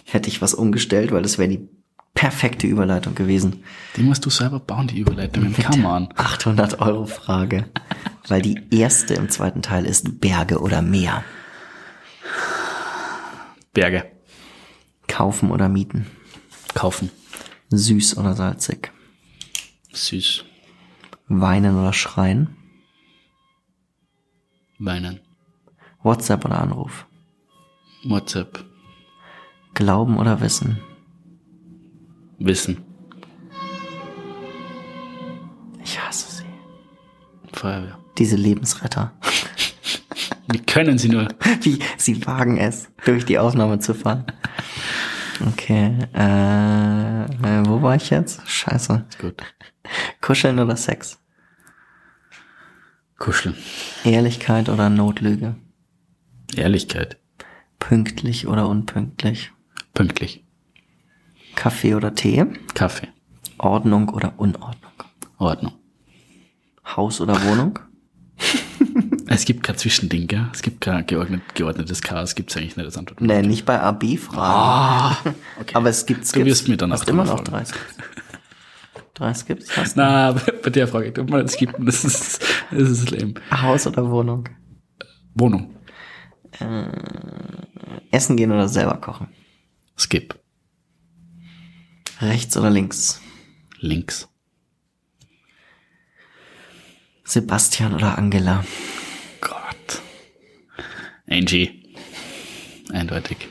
hätte 0.05 0.29
ich 0.29 0.41
was 0.41 0.55
umgestellt, 0.55 1.11
weil 1.13 1.23
das 1.23 1.39
wäre 1.39 1.49
die 1.49 1.69
perfekte 2.15 2.67
Überleitung 2.67 3.15
gewesen. 3.15 3.65
Die 3.97 4.03
musst 4.03 4.25
du 4.27 4.31
selber 4.31 4.61
bauen, 4.61 4.87
die 4.89 4.99
Überleitungen. 4.99 5.55
Come 5.55 5.89
on. 5.89 6.09
800 6.17 6.81
Euro 6.81 7.07
Frage. 7.07 7.67
Weil 8.27 8.43
die 8.43 8.61
erste 8.71 9.15
im 9.15 9.31
zweiten 9.31 9.63
Teil 9.63 9.87
ist 9.87 10.21
Berge 10.21 10.61
oder 10.61 10.83
Meer. 10.83 11.25
Berge. 13.73 14.05
Kaufen 15.07 15.51
oder 15.51 15.69
mieten. 15.69 16.07
Kaufen. 16.75 17.11
Süß 17.71 18.17
oder 18.19 18.35
salzig. 18.35 18.91
Süß. 20.07 20.45
Weinen 21.29 21.77
oder 21.79 21.93
schreien. 21.93 22.57
Weinen. 24.79 25.21
WhatsApp 26.03 26.45
oder 26.45 26.61
Anruf. 26.61 27.07
WhatsApp. 28.05 28.65
Glauben 29.75 30.19
oder 30.19 30.41
Wissen. 30.41 30.79
Wissen. 32.39 32.85
Ich 35.83 36.01
hasse 36.01 36.31
sie. 36.31 36.47
Feuerwehr. 37.53 37.99
Diese 38.19 38.37
Lebensretter. 38.37 39.13
Wie 40.53 40.61
können 40.61 40.99
sie 40.99 41.09
nur? 41.09 41.29
Wie 41.63 41.81
sie 41.97 42.25
wagen 42.25 42.57
es, 42.57 42.89
durch 43.05 43.25
die 43.25 43.39
Aufnahme 43.39 43.81
zu 43.81 43.95
fahren. 43.95 44.25
Okay, 45.47 45.97
äh, 46.15 47.25
äh, 47.25 47.67
wo 47.67 47.81
war 47.81 47.95
ich 47.95 48.11
jetzt? 48.11 48.41
Scheiße. 48.49 49.05
Gut. 49.21 49.43
Kuscheln 50.21 50.59
oder 50.59 50.77
Sex? 50.77 51.21
Kuscheln. 53.19 53.55
Ehrlichkeit 54.05 54.69
oder 54.69 54.91
Notlüge? 54.91 55.55
Ehrlichkeit. 56.57 57.19
Pünktlich 57.79 58.47
oder 58.49 58.69
unpünktlich? 58.69 59.53
Pünktlich. 59.95 60.45
Kaffee 61.55 61.95
oder 61.95 62.15
Tee? 62.15 62.47
Kaffee. 62.75 63.09
Ordnung 63.59 64.09
oder 64.09 64.35
Unordnung? 64.39 64.93
Ordnung. 65.39 65.75
Haus 66.97 67.21
oder 67.21 67.41
Wohnung? 67.45 67.79
Es 69.31 69.45
gibt 69.45 69.63
kein 69.63 69.77
Zwischending, 69.77 70.27
gell? 70.27 70.49
Es 70.53 70.63
gibt 70.63 70.81
kein 70.81 71.07
geordnet, 71.07 71.43
geordnetes 71.55 72.01
Chaos, 72.03 72.35
gibt's 72.35 72.57
eigentlich 72.57 72.77
nicht 72.77 72.87
als 72.87 72.97
Antwort. 72.97 73.21
Nee, 73.21 73.43
nicht 73.43 73.65
bei 73.67 73.79
AB-Fragen. 73.81 75.35
okay. 75.61 75.75
Aber 75.75 75.89
es 75.91 76.07
gibt 76.07 76.35
Du 76.35 76.45
wirst 76.45 76.69
mir 76.69 76.77
dann 76.77 76.93
auch 76.93 77.05
immer 77.05 77.25
noch 77.25 77.39
fragen. 77.39 77.51
30. 77.51 77.77
30 79.15 79.47
gibt's? 79.47 79.77
Hast? 79.77 79.97
Na, 79.97 80.33
bei 80.33 80.71
der 80.71 80.89
Frage, 80.89 81.13
tut 81.13 81.29
leid, 81.31 81.47
es 81.47 81.57
gibt, 81.57 81.75
das 81.79 82.05
ist, 82.05 82.43
das 82.71 82.91
ist 82.91 83.11
lame. 83.11 83.35
Haus 83.51 83.87
oder 83.87 84.09
Wohnung? 84.11 84.49
Wohnung. 85.35 85.75
Essen 88.11 88.37
gehen 88.37 88.51
oder 88.51 88.69
selber 88.69 88.97
kochen? 88.97 89.29
Skip. 89.97 90.39
Rechts 92.21 92.57
oder 92.57 92.71
links? 92.71 93.21
Links. 93.81 94.29
Sebastian 97.25 97.95
oder 97.95 98.17
Angela? 98.17 98.65
Angie. 101.29 101.95
Eindeutig. 102.91 103.49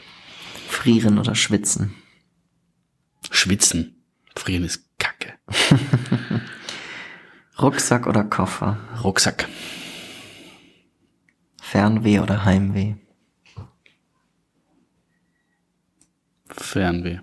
Frieren 0.68 1.20
oder 1.20 1.36
schwitzen? 1.36 1.94
Schwitzen. 3.30 4.04
Frieren 4.36 4.64
ist 4.64 4.84
Kacke. 4.98 5.34
Rucksack 7.62 8.08
oder 8.08 8.24
Koffer? 8.24 8.78
Rucksack. 9.04 9.48
Fernweh 11.62 12.20
oder 12.20 12.46
Heimweh? 12.46 12.96
Fernweh. 16.50 17.20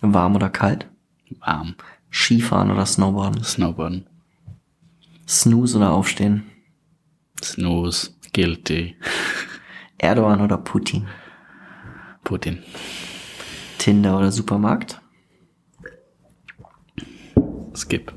Warm 0.00 0.36
oder 0.36 0.48
kalt? 0.50 0.88
Warm. 1.40 1.74
Skifahren 2.10 2.70
oder 2.70 2.86
Snowboarden? 2.86 3.42
Snowboarden. 3.42 4.07
Snooze 5.28 5.76
oder 5.76 5.92
Aufstehen? 5.92 6.50
Snooze. 7.42 8.12
Guilty. 8.32 8.96
Erdogan 9.98 10.40
oder 10.40 10.56
Putin? 10.56 11.06
Putin. 12.24 12.62
Tinder 13.78 14.18
oder 14.18 14.32
Supermarkt? 14.32 15.00
Skip. 17.74 18.12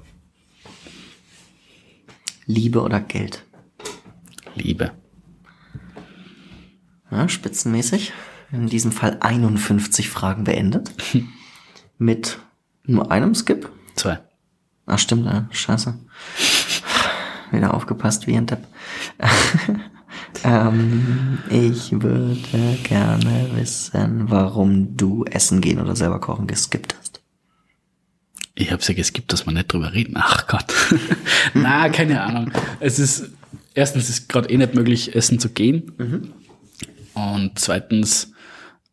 Liebe 2.46 2.82
oder 2.82 3.00
Geld? 3.00 3.46
Liebe. 4.56 4.92
Ja, 7.10 7.28
spitzenmäßig. 7.28 8.14
In 8.52 8.68
diesem 8.68 8.92
Fall 8.92 9.18
51 9.22 10.10
Fragen 10.10 10.44
beendet. 10.44 10.94
Mit 11.98 12.40
nur 12.86 13.12
einem 13.12 13.36
Skip. 13.36 13.70
Zwei. 13.96 14.20
Ach 14.86 15.00
stimmt, 15.00 15.26
ja, 15.26 15.48
scheiße. 15.52 15.98
Wieder 17.52 17.74
aufgepasst 17.74 18.28
wie 18.28 18.38
ein 18.38 18.46
Depp. 18.46 18.66
ähm, 20.44 21.40
ich 21.50 21.92
würde 21.92 22.78
gerne 22.84 23.50
wissen, 23.56 24.30
warum 24.30 24.96
du 24.96 25.26
essen 25.26 25.62
gehen 25.62 25.80
oder 25.80 25.96
selber 25.96 26.20
kochen 26.20 26.48
geskippt 26.48 26.96
hast. 26.98 27.22
Ich 28.56 28.72
hab's 28.72 28.88
ja 28.88 28.94
geskippt, 28.94 29.32
dass 29.32 29.46
wir 29.46 29.54
nicht 29.54 29.72
drüber 29.72 29.94
reden. 29.94 30.16
Ach 30.18 30.48
Gott. 30.48 30.74
Na, 31.54 31.90
keine 31.90 32.22
Ahnung. 32.22 32.52
Es 32.80 33.00
ist, 33.00 33.32
erstens 33.74 34.10
ist 34.10 34.30
gerade 34.30 34.50
eh 34.50 34.58
nicht 34.58 34.76
möglich, 34.76 35.16
essen 35.16 35.40
zu 35.40 35.50
gehen. 35.50 36.34
Und 37.14 37.60
zweitens, 37.60 38.34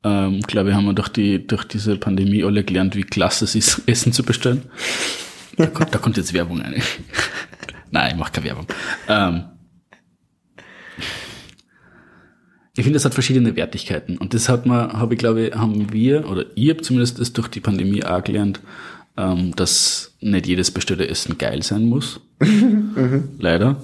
ähm, 0.05 0.41
glaube 0.41 0.71
ich, 0.71 0.77
haben 0.77 0.87
wir 0.87 0.95
durch 0.95 1.09
die, 1.09 1.47
durch 1.47 1.65
diese 1.65 1.97
Pandemie 1.97 2.45
alle 2.45 2.65
gelernt, 2.65 2.97
wie 2.97 3.03
klasse 3.03 3.45
es 3.45 3.55
ist, 3.55 3.83
Essen 3.87 4.13
zu 4.13 4.23
bestellen. 4.23 4.63
Da, 5.57 5.67
kommt, 5.67 5.95
da 5.95 5.99
kommt 5.99 6.17
jetzt 6.17 6.33
Werbung 6.33 6.61
rein. 6.61 6.83
Nein, 7.91 8.13
ich 8.13 8.19
mache 8.19 8.33
keine 8.33 8.47
Werbung. 8.47 8.67
Ähm, 9.09 9.45
ich 12.77 12.85
finde, 12.85 12.97
es 12.97 13.05
hat 13.05 13.15
verschiedene 13.15 13.57
Wertigkeiten. 13.57 14.19
Und 14.19 14.35
das 14.35 14.49
hat 14.49 14.67
man, 14.67 14.93
habe 14.93 15.15
ich 15.15 15.19
glaube, 15.19 15.51
haben 15.55 15.93
wir, 15.93 16.29
oder 16.31 16.45
ihr 16.57 16.75
habt 16.75 16.85
zumindest 16.85 17.19
das 17.19 17.33
durch 17.33 17.49
die 17.49 17.61
Pandemie 17.61 18.05
auch 18.05 18.23
gelernt, 18.23 18.61
ähm, 19.17 19.55
dass 19.57 20.15
nicht 20.21 20.47
jedes 20.47 20.71
bestellte 20.71 21.09
Essen 21.09 21.39
geil 21.39 21.63
sein 21.63 21.87
muss. 21.87 22.21
Leider. 23.39 23.83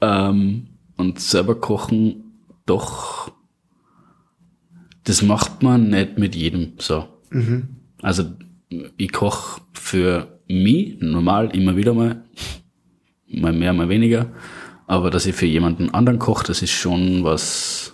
Ähm, 0.00 0.68
und 0.96 1.20
selber 1.20 1.54
kochen 1.60 2.24
doch, 2.66 3.32
das 5.04 5.22
macht 5.22 5.62
man 5.62 5.90
nicht 5.90 6.18
mit 6.18 6.34
jedem 6.34 6.72
so. 6.78 7.08
Also 8.00 8.24
ich 8.96 9.12
koche 9.12 9.60
für 9.72 10.40
mich 10.48 11.00
normal 11.00 11.50
immer 11.54 11.76
wieder 11.76 11.94
mal, 11.94 12.22
mal 13.30 13.52
mehr, 13.52 13.72
mal 13.72 13.88
weniger. 13.88 14.26
Aber 14.86 15.10
dass 15.10 15.26
ich 15.26 15.34
für 15.36 15.46
jemanden 15.46 15.94
anderen 15.94 16.18
koche, 16.18 16.46
das 16.46 16.62
ist 16.62 16.72
schon 16.72 17.22
was, 17.22 17.92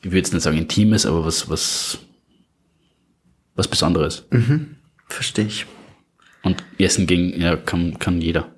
ich 0.00 0.06
würde 0.06 0.18
jetzt 0.18 0.32
nicht 0.32 0.42
sagen 0.42 0.58
Intimes, 0.58 1.06
aber 1.06 1.24
was, 1.24 1.48
was, 1.48 1.98
was 3.54 3.68
Besonderes. 3.68 4.26
Verstehe 5.08 5.46
ich. 5.46 5.66
Und 6.42 6.64
Essen 6.78 7.06
gegen, 7.06 7.40
ja, 7.40 7.56
kann, 7.56 7.98
kann 7.98 8.20
jeder. 8.20 8.54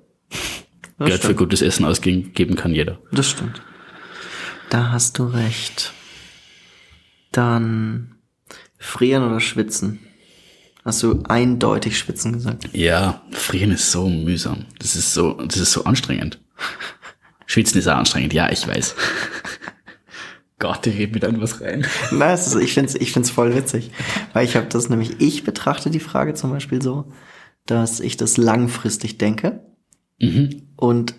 Das 0.97 1.07
Geld 1.07 1.21
für 1.21 1.27
stimmt. 1.27 1.39
gutes 1.39 1.61
Essen 1.61 1.85
ausgeben 1.85 2.33
geben 2.33 2.55
kann 2.55 2.73
jeder. 2.73 2.99
Das 3.11 3.29
stimmt. 3.29 3.61
Da 4.69 4.91
hast 4.91 5.17
du 5.17 5.25
recht. 5.25 5.93
Dann 7.31 8.15
frieren 8.77 9.23
oder 9.23 9.39
schwitzen. 9.39 9.99
Hast 10.83 11.03
du 11.03 11.21
eindeutig 11.27 11.97
schwitzen 11.97 12.33
gesagt? 12.33 12.69
Ja, 12.73 13.21
frieren 13.31 13.71
ist 13.71 13.91
so 13.91 14.09
mühsam. 14.09 14.65
Das 14.79 14.95
ist 14.95 15.13
so, 15.13 15.33
das 15.33 15.57
ist 15.57 15.71
so 15.71 15.83
anstrengend. 15.83 16.39
Schwitzen 17.45 17.79
ist 17.79 17.87
auch 17.87 17.97
anstrengend, 17.97 18.33
ja, 18.33 18.49
ich 18.51 18.67
weiß. 18.67 18.95
Gott, 20.59 20.85
ich 20.87 20.97
rede 20.97 21.13
mit 21.13 21.23
irgendwas 21.23 21.61
rein. 21.61 21.85
Nein, 22.11 22.33
ist, 22.33 22.55
ich 22.55 22.73
finde 22.73 22.89
es 22.89 22.95
ich 22.95 23.11
find's 23.11 23.29
voll 23.29 23.55
witzig. 23.55 23.91
Weil 24.33 24.45
ich 24.45 24.55
habe 24.55 24.67
das 24.67 24.89
nämlich, 24.89 25.19
ich 25.19 25.43
betrachte 25.43 25.89
die 25.89 25.99
Frage 25.99 26.33
zum 26.33 26.51
Beispiel 26.51 26.81
so, 26.81 27.11
dass 27.65 27.99
ich 27.99 28.17
das 28.17 28.37
langfristig 28.37 29.17
denke. 29.17 29.65
Mhm. 30.19 30.67
Und 30.75 31.15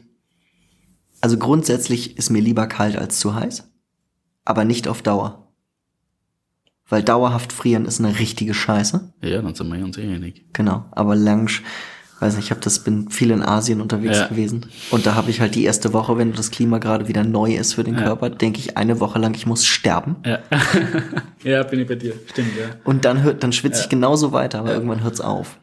also 1.20 1.38
grundsätzlich 1.38 2.18
ist 2.18 2.30
mir 2.30 2.40
lieber 2.40 2.66
kalt 2.66 2.96
als 2.96 3.18
zu 3.20 3.34
heiß, 3.34 3.70
aber 4.44 4.64
nicht 4.64 4.88
auf 4.88 5.02
Dauer. 5.02 5.41
Weil 6.92 7.02
dauerhaft 7.02 7.54
frieren 7.54 7.86
ist 7.86 8.00
eine 8.00 8.18
richtige 8.18 8.52
Scheiße. 8.52 9.14
Ja, 9.22 9.40
dann 9.40 9.54
sind 9.54 9.72
wir 9.72 9.82
uns 9.82 9.96
eh 9.96 10.02
einig. 10.14 10.44
Genau, 10.52 10.84
aber 10.90 11.16
lang, 11.16 11.50
weiß 12.20 12.36
nicht, 12.36 12.44
ich 12.44 12.50
habe 12.50 12.60
das 12.60 12.80
bin 12.80 13.08
viel 13.08 13.30
in 13.30 13.40
Asien 13.42 13.80
unterwegs 13.80 14.18
Ja. 14.18 14.26
gewesen 14.26 14.66
und 14.90 15.06
da 15.06 15.14
habe 15.14 15.30
ich 15.30 15.40
halt 15.40 15.54
die 15.54 15.64
erste 15.64 15.94
Woche, 15.94 16.18
wenn 16.18 16.34
das 16.34 16.50
Klima 16.50 16.76
gerade 16.76 17.08
wieder 17.08 17.24
neu 17.24 17.54
ist 17.54 17.72
für 17.72 17.82
den 17.82 17.94
Ja. 17.94 18.02
Körper, 18.02 18.28
denke 18.28 18.58
ich 18.60 18.76
eine 18.76 19.00
Woche 19.00 19.18
lang, 19.18 19.32
ich 19.34 19.46
muss 19.46 19.64
sterben. 19.64 20.16
Ja. 20.26 20.40
ja, 21.44 21.62
bin 21.62 21.80
ich 21.80 21.88
bei 21.88 21.94
dir. 21.94 22.12
Stimmt, 22.30 22.50
ja. 22.60 22.66
Und 22.84 23.06
dann 23.06 23.22
hört, 23.22 23.42
dann 23.42 23.54
schwitze 23.54 23.78
ich 23.78 23.84
Ja. 23.86 23.90
genauso 23.90 24.32
weiter, 24.32 24.58
aber 24.58 24.74
irgendwann 24.74 25.02
hört's 25.02 25.22
auf. 25.22 25.58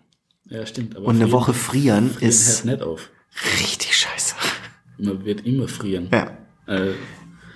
Ja, 0.46 0.66
stimmt. 0.66 0.98
Aber 0.98 1.06
Und 1.06 1.18
eine 1.18 1.32
Woche 1.32 1.54
frieren 1.54 2.10
frieren 2.10 2.28
ist 2.28 2.66
hört 2.66 2.80
nicht 2.80 2.82
auf. 2.82 3.12
richtig 3.62 3.96
scheiße. 3.96 4.34
Man 4.98 5.24
wird 5.26 5.46
immer 5.46 5.68
frieren. 5.68 6.08
Ja, 6.12 6.32
Äh, 6.66 6.94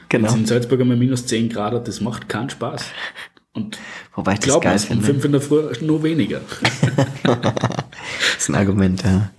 genau. 0.09 0.32
In 0.36 0.45
Salzburg 0.45 0.80
haben 0.80 0.89
wir 0.89 0.95
minus 0.95 1.26
10 1.26 1.49
Grad, 1.49 1.88
das 1.88 2.01
macht 2.01 2.30
keinen 2.30 2.51
Spaß. 2.51 2.86
Und 3.54 3.78
Wobei 4.16 4.34
ich 4.34 4.39
das 4.39 4.60
geil 4.62 4.74
um 4.74 4.80
finde. 4.80 5.06
5 5.06 5.26
in 5.26 5.32
der 5.32 5.41
Früh 5.41 5.72
nur 5.82 6.04
weniger. 6.04 6.41
Das 7.24 7.43
ist 8.39 8.49
ein 8.49 8.56
Argument, 8.56 9.04
ja. 9.04 9.30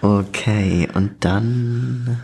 Okay, 0.00 0.88
und 0.92 1.24
dann. 1.24 2.22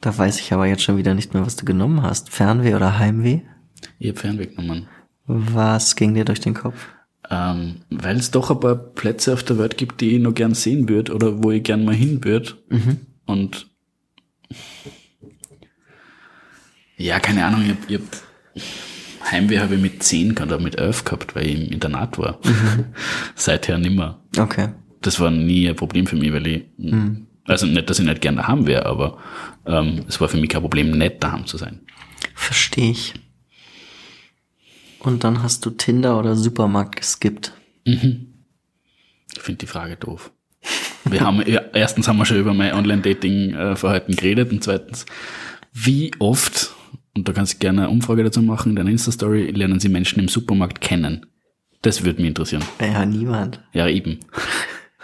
Da 0.00 0.16
weiß 0.16 0.40
ich 0.40 0.52
aber 0.52 0.66
jetzt 0.66 0.82
schon 0.82 0.96
wieder 0.96 1.14
nicht 1.14 1.34
mehr, 1.34 1.46
was 1.46 1.56
du 1.56 1.64
genommen 1.64 2.02
hast. 2.02 2.30
Fernweh 2.30 2.74
oder 2.74 2.98
Heimweh? 2.98 3.42
Ich 3.98 4.10
hab 4.10 4.18
Fernweg 4.18 4.56
genommen. 4.56 4.88
Was 5.26 5.96
ging 5.96 6.14
dir 6.14 6.24
durch 6.24 6.40
den 6.40 6.54
Kopf? 6.54 6.88
Ähm, 7.30 7.76
Weil 7.90 8.16
es 8.16 8.30
doch 8.30 8.50
ein 8.50 8.60
paar 8.60 8.74
Plätze 8.74 9.32
auf 9.32 9.44
der 9.44 9.56
Welt 9.58 9.78
gibt, 9.78 10.00
die 10.00 10.16
ich 10.16 10.20
noch 10.20 10.34
gern 10.34 10.54
sehen 10.54 10.88
würde 10.88 11.14
oder 11.14 11.42
wo 11.42 11.52
ich 11.52 11.62
gern 11.62 11.84
mal 11.84 11.94
hin 11.94 12.22
würde. 12.22 12.54
Und 13.24 13.66
ja, 16.96 17.18
keine 17.20 17.44
Ahnung, 17.44 17.62
ich 17.62 17.70
hab, 17.70 17.90
ich 17.90 17.96
hab 17.96 18.02
Heimweh 19.30 19.58
habe 19.58 19.76
ich 19.76 19.80
mit 19.80 20.02
10 20.02 20.38
oder 20.38 20.58
mit 20.58 20.76
11 20.76 21.04
gehabt, 21.04 21.34
weil 21.34 21.46
ich 21.46 21.54
im 21.54 21.72
Internat 21.72 22.18
war. 22.18 22.38
Seither 23.34 23.78
nimmer. 23.78 24.22
Okay. 24.36 24.68
Das 25.00 25.20
war 25.20 25.30
nie 25.30 25.68
ein 25.68 25.76
Problem 25.76 26.06
für 26.06 26.16
mich, 26.16 26.32
weil 26.32 26.46
ich, 26.46 26.64
also 27.44 27.66
nicht, 27.66 27.88
dass 27.88 27.98
ich 27.98 28.06
nicht 28.06 28.20
gern 28.20 28.36
daheim 28.36 28.66
wäre, 28.66 28.86
aber 28.86 29.18
ähm, 29.66 30.04
es 30.08 30.20
war 30.20 30.28
für 30.28 30.36
mich 30.36 30.50
kein 30.50 30.62
Problem, 30.62 30.90
nicht 30.90 31.22
daheim 31.22 31.46
zu 31.46 31.56
sein. 31.56 31.80
Verstehe 32.34 32.90
ich. 32.90 33.14
Und 34.98 35.24
dann 35.24 35.42
hast 35.42 35.66
du 35.66 35.70
Tinder 35.70 36.18
oder 36.18 36.34
Supermarkt 36.36 36.96
geskippt. 36.96 37.52
Ich 37.84 39.42
finde 39.42 39.58
die 39.58 39.66
Frage 39.66 39.96
doof. 39.96 40.32
Wir 41.04 41.20
haben, 41.20 41.42
ja, 41.46 41.60
erstens 41.74 42.08
haben 42.08 42.16
wir 42.16 42.24
schon 42.24 42.38
über 42.38 42.54
mein 42.54 42.72
Online-Dating-Verhalten 42.72 44.16
geredet 44.16 44.50
und 44.50 44.64
zweitens, 44.64 45.04
wie 45.72 46.12
oft, 46.18 46.73
und 47.16 47.28
da 47.28 47.32
kannst 47.32 47.54
du 47.54 47.58
gerne 47.58 47.82
eine 47.82 47.90
Umfrage 47.90 48.24
dazu 48.24 48.42
machen, 48.42 48.70
in 48.70 48.76
deiner 48.76 48.90
Insta-Story, 48.90 49.50
lernen 49.50 49.80
Sie 49.80 49.88
Menschen 49.88 50.20
im 50.20 50.28
Supermarkt 50.28 50.80
kennen? 50.80 51.26
Das 51.82 52.04
würde 52.04 52.20
mich 52.20 52.28
interessieren. 52.28 52.64
Ja, 52.80 53.04
niemand. 53.04 53.60
Ja, 53.72 53.88
eben. 53.88 54.20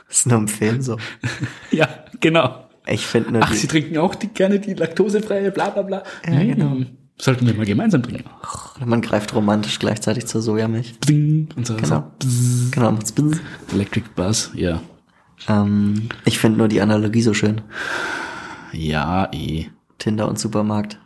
Das 0.08 0.18
ist 0.20 0.26
nur 0.26 0.38
im 0.38 0.48
Film 0.48 0.82
so. 0.82 0.96
Ja, 1.70 1.88
genau. 2.18 2.68
Ich 2.86 3.06
finde 3.06 3.30
nur 3.30 3.42
Ach, 3.44 3.52
Sie 3.52 3.68
trinken 3.68 3.96
auch 3.98 4.16
die, 4.16 4.26
gerne 4.26 4.58
die 4.58 4.74
laktosefreie, 4.74 5.52
bla 5.52 5.70
bla 5.70 5.82
bla. 5.82 6.02
Ja, 6.26 6.42
genau. 6.42 6.72
Hm, 6.72 6.86
Sollten 7.16 7.46
wir 7.46 7.54
mal 7.54 7.64
gemeinsam 7.64 8.02
trinken. 8.02 8.24
man 8.84 9.02
greift 9.02 9.32
romantisch 9.36 9.78
gleichzeitig 9.78 10.26
zur 10.26 10.42
Sojamilch. 10.42 10.98
Bing, 11.06 11.50
und 11.54 11.64
so, 11.64 11.76
Genau. 11.76 12.10
so 12.20 12.70
Genau, 12.72 12.90
macht's 12.90 13.12
bzz. 13.12 13.38
Electric 13.72 14.06
Buzz, 14.16 14.50
ja. 14.56 14.82
Ähm, 15.48 16.08
ich 16.24 16.40
finde 16.40 16.58
nur 16.58 16.66
die 16.66 16.80
Analogie 16.80 17.22
so 17.22 17.32
schön. 17.32 17.60
Ja, 18.72 19.28
eh. 19.32 19.66
Tinder 19.98 20.28
und 20.28 20.40
Supermarkt. 20.40 20.98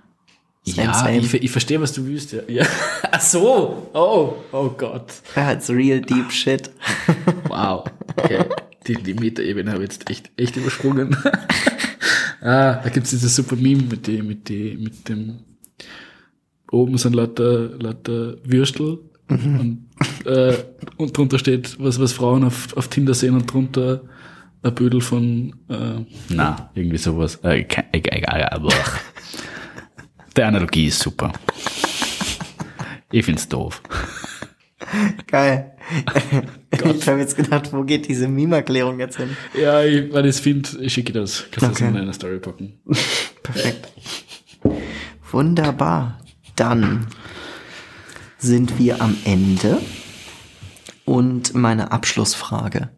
Same, 0.67 0.87
ja, 0.87 0.95
same. 0.95 1.19
Ich, 1.19 1.35
ich 1.35 1.51
verstehe, 1.51 1.81
was 1.81 1.93
du 1.93 2.07
willst, 2.07 2.33
ja. 2.33 2.41
ja. 2.49 2.67
Ach 3.11 3.21
so, 3.21 3.91
oh, 3.93 4.35
oh 4.53 4.71
Gott. 4.71 5.12
It's 5.37 5.69
real 5.69 6.01
deep 6.01 6.33
shit. 6.33 6.71
Wow. 7.49 7.85
Okay. 8.17 8.45
Die, 8.87 8.95
die 8.95 9.15
Metaebene 9.15 9.71
habe 9.71 9.85
ich 9.85 9.93
jetzt 9.93 10.11
echt, 10.11 10.31
echt 10.37 10.57
übersprungen. 10.57 11.17
ah, 12.41 12.75
da 12.83 12.89
gibt's 12.93 13.11
dieses 13.11 13.37
super 13.37 13.57
Meme 13.57 13.83
mit 13.83 14.07
die, 14.07 14.23
mit 14.23 14.49
die, 14.49 14.77
mit 14.77 15.09
dem, 15.09 15.41
oben 16.71 16.99
sind 16.99 17.15
lauter, 17.15 17.69
lauter 17.79 18.37
Würstel 18.45 18.99
und, 19.29 19.87
äh, 20.25 20.55
und 20.97 21.17
drunter 21.17 21.39
steht, 21.39 21.79
was, 21.79 22.01
was 22.01 22.12
Frauen 22.12 22.45
auf, 22.45 22.77
auf 22.77 22.89
Tinder 22.89 23.15
sehen 23.15 23.35
und 23.35 23.53
drunter 23.53 24.03
ein 24.62 24.75
Bödel 24.75 25.01
von, 25.01 25.55
äh, 25.69 26.05
na, 26.31 26.71
irgendwie 26.75 26.97
sowas. 26.97 27.37
Äh, 27.43 27.67
egal, 27.93 28.49
aber 28.51 28.73
der 30.37 30.49
Analogie 30.49 30.87
ist 30.87 31.01
super. 31.01 31.32
Ich 33.11 33.24
find's 33.24 33.49
doof. 33.49 33.82
Geil. 35.26 35.72
ich 36.70 37.09
habe 37.09 37.20
jetzt 37.20 37.37
gedacht, 37.37 37.72
wo 37.72 37.82
geht 37.85 38.09
diese 38.09 38.28
Meme-Erklärung 38.28 38.99
jetzt 38.99 39.16
hin? 39.16 39.37
Ja, 39.61 39.82
ich, 39.82 40.12
weil 40.12 40.24
ich 40.24 40.30
es 40.30 40.41
finde, 40.41 40.68
ich 40.80 40.93
schicke 40.93 41.12
das. 41.12 41.45
Kannst 41.51 41.62
du 41.62 41.66
Okay. 41.66 41.72
das 41.78 41.80
in 41.89 41.95
deiner 41.95 42.12
Story 42.12 42.39
packen. 42.39 42.80
Perfekt. 43.43 43.89
Wunderbar. 45.30 46.20
Dann 46.57 47.07
sind 48.39 48.78
wir 48.78 49.01
am 49.01 49.16
Ende. 49.24 49.80
Und 51.05 51.55
meine 51.55 51.93
Abschlussfrage 51.93 52.89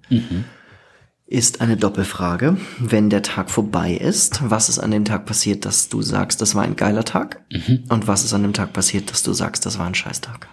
ist 1.27 1.61
eine 1.61 1.77
Doppelfrage. 1.77 2.57
Wenn 2.79 3.11
der 3.11 3.22
Tag 3.22 3.51
vorbei 3.51 3.95
ist, 3.95 4.49
was 4.49 4.68
ist 4.68 4.79
an 4.79 4.93
dem 4.93 5.05
Tag 5.05 5.27
passiert, 5.27 5.64
dass 5.64 5.89
du 5.89 6.01
sagst, 6.01 6.41
das 6.41 6.55
war 6.55 6.62
ein 6.62 6.77
geiler 6.77 7.05
Tag? 7.05 7.45
Und 7.89 8.07
was 8.07 8.24
ist 8.24 8.33
an 8.33 8.43
dem 8.43 8.53
Tag 8.53 8.72
passiert, 8.72 9.11
dass 9.11 9.22
du 9.22 9.33
sagst, 9.33 9.66
das 9.66 9.79
war 9.79 9.87
ein 9.87 9.95
Scheißtag? 9.95 10.49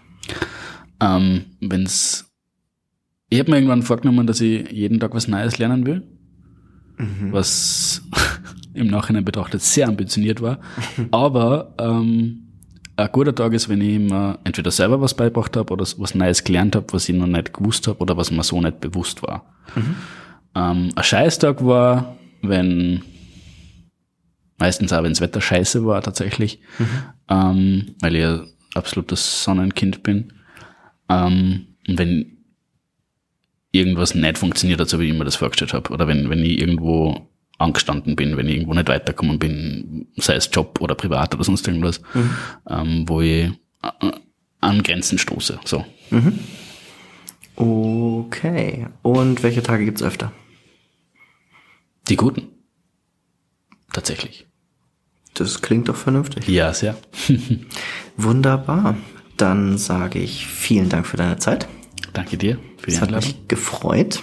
Ähm, 0.99 1.45
wenn's, 1.61 2.25
ich 3.29 3.39
habe 3.39 3.51
mir 3.51 3.57
irgendwann 3.57 3.83
vorgenommen, 3.83 4.25
dass 4.25 4.41
ich 4.41 4.71
jeden 4.71 4.99
Tag 4.99 5.13
was 5.13 5.27
Neues 5.27 5.59
lernen 5.59 5.85
will, 5.85 6.03
was 7.31 8.01
im 8.73 8.87
Nachhinein 8.87 9.25
betrachtet 9.25 9.61
sehr 9.61 9.87
ambitioniert 9.87 10.41
war. 10.41 10.59
Aber 11.11 11.75
ähm, 11.79 12.39
ein 12.95 13.09
guter 13.11 13.35
Tag 13.35 13.53
ist, 13.53 13.69
wenn 13.69 13.81
ich 13.81 13.99
mir 13.99 14.39
entweder 14.43 14.71
selber 14.71 15.01
was 15.01 15.13
beigebracht 15.13 15.55
habe 15.55 15.71
oder 15.71 15.85
was 15.97 16.15
Neues 16.15 16.43
gelernt 16.43 16.75
habe, 16.75 16.87
was 16.91 17.09
ich 17.09 17.15
noch 17.15 17.27
nicht 17.27 17.53
gewusst 17.53 17.87
habe 17.87 17.99
oder 17.99 18.17
was 18.17 18.31
mir 18.31 18.43
so 18.43 18.59
nicht 18.59 18.79
bewusst 18.79 19.21
war. 19.23 19.45
Ähm, 20.55 20.89
ein 20.95 21.03
Scheißtag 21.03 21.65
war, 21.65 22.17
wenn 22.41 23.01
meistens 24.57 24.93
auch, 24.93 25.03
wenn 25.03 25.11
das 25.11 25.21
Wetter 25.21 25.41
scheiße 25.41 25.85
war 25.85 26.01
tatsächlich, 26.01 26.59
ähm, 27.29 27.95
weil 27.99 28.15
ich 28.15 28.25
ein 28.25 28.47
absolutes 28.75 29.43
Sonnenkind 29.43 30.03
bin. 30.03 30.33
Ähm, 31.09 31.67
und 31.87 31.97
wenn 31.97 32.37
irgendwas 33.71 34.15
nicht 34.15 34.37
funktioniert 34.37 34.79
hat, 34.79 34.89
so 34.89 34.99
wie 34.99 35.09
ich 35.09 35.13
mir 35.13 35.25
das 35.25 35.35
vorgestellt 35.35 35.73
habe, 35.73 35.91
oder 35.91 36.07
wenn, 36.07 36.29
wenn 36.29 36.39
ich 36.39 36.59
irgendwo 36.59 37.27
angestanden 37.57 38.15
bin, 38.15 38.37
wenn 38.37 38.47
ich 38.47 38.55
irgendwo 38.55 38.73
nicht 38.73 38.87
weitergekommen 38.87 39.39
bin, 39.39 40.07
sei 40.17 40.35
es 40.35 40.49
Job 40.51 40.79
oder 40.81 40.95
privat 40.95 41.33
oder 41.33 41.43
sonst 41.43 41.67
irgendwas, 41.67 42.01
ähm, 42.69 43.05
wo 43.07 43.21
ich 43.21 43.45
äh, 43.81 44.11
an 44.61 44.83
Grenzen 44.83 45.17
stoße. 45.17 45.59
So. 45.65 45.85
Okay. 47.55 48.87
Und 49.01 49.43
welche 49.43 49.63
Tage 49.63 49.85
gibt's 49.85 50.03
öfter? 50.03 50.31
Die 52.09 52.15
guten. 52.15 52.49
Tatsächlich. 53.93 54.47
Das 55.33 55.61
klingt 55.61 55.89
doch 55.89 55.95
vernünftig. 55.95 56.47
Ja, 56.47 56.73
sehr. 56.73 56.97
Wunderbar. 58.17 58.97
Dann 59.37 59.77
sage 59.77 60.19
ich 60.19 60.45
vielen 60.45 60.89
Dank 60.89 61.07
für 61.07 61.17
deine 61.17 61.37
Zeit. 61.37 61.67
Danke 62.13 62.37
dir 62.37 62.59
für 62.77 62.87
die 62.87 62.95
Es 62.95 63.01
hat 63.01 63.11
mich 63.11 63.47
gefreut. 63.47 64.21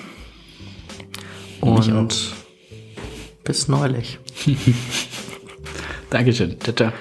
Mich 1.63 1.93
Und 1.93 2.33
bis 3.45 3.69
neulich. 3.69 4.19
Dankeschön. 6.11 6.61
Ciao, 6.61 6.75
ciao. 6.75 6.93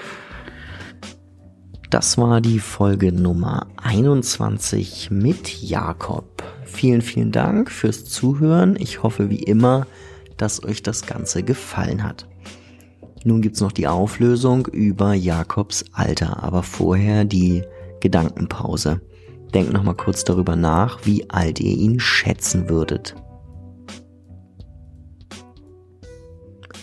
Das 1.90 2.18
war 2.18 2.40
die 2.40 2.60
Folge 2.60 3.12
Nummer 3.12 3.68
21 3.78 5.10
mit 5.12 5.62
Jakob. 5.62 6.44
Vielen, 6.66 7.02
vielen 7.02 7.32
Dank 7.32 7.72
fürs 7.72 8.06
Zuhören. 8.06 8.76
Ich 8.80 9.02
hoffe 9.02 9.30
wie 9.30 9.42
immer, 9.42 9.88
dass 10.42 10.64
euch 10.64 10.82
das 10.82 11.06
Ganze 11.06 11.44
gefallen 11.44 12.04
hat. 12.04 12.28
Nun 13.24 13.42
gibt's 13.42 13.62
noch 13.62 13.72
die 13.72 13.88
Auflösung 13.88 14.66
über 14.68 15.14
Jakobs 15.14 15.86
Alter, 15.92 16.42
aber 16.42 16.64
vorher 16.64 17.26
die 17.26 17.64
Gedankenpause. 18.00 19.02
Denkt 19.54 19.74
nochmal 19.74 19.96
kurz 19.96 20.24
darüber 20.24 20.56
nach, 20.56 21.06
wie 21.06 21.30
alt 21.30 21.60
ihr 21.60 21.76
ihn 21.76 22.00
schätzen 22.00 22.70
würdet. 22.70 23.16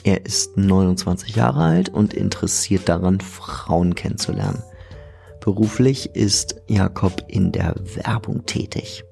Er 0.05 0.25
ist 0.25 0.57
29 0.57 1.35
Jahre 1.35 1.63
alt 1.63 1.89
und 1.89 2.15
interessiert 2.15 2.89
daran, 2.89 3.21
Frauen 3.21 3.95
kennenzulernen. 3.95 4.63
Beruflich 5.41 6.15
ist 6.15 6.61
Jakob 6.69 7.25
in 7.29 7.51
der 7.51 7.75
Werbung 7.95 8.47
tätig. 8.47 9.05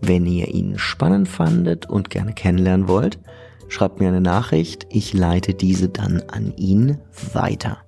Wenn 0.00 0.26
ihr 0.26 0.48
ihn 0.48 0.78
spannend 0.78 1.28
fandet 1.28 1.86
und 1.86 2.10
gerne 2.10 2.32
kennenlernen 2.32 2.88
wollt, 2.88 3.18
schreibt 3.68 4.00
mir 4.00 4.08
eine 4.08 4.20
Nachricht, 4.20 4.86
ich 4.90 5.12
leite 5.12 5.54
diese 5.54 5.88
dann 5.88 6.22
an 6.28 6.52
ihn 6.56 6.98
weiter. 7.32 7.78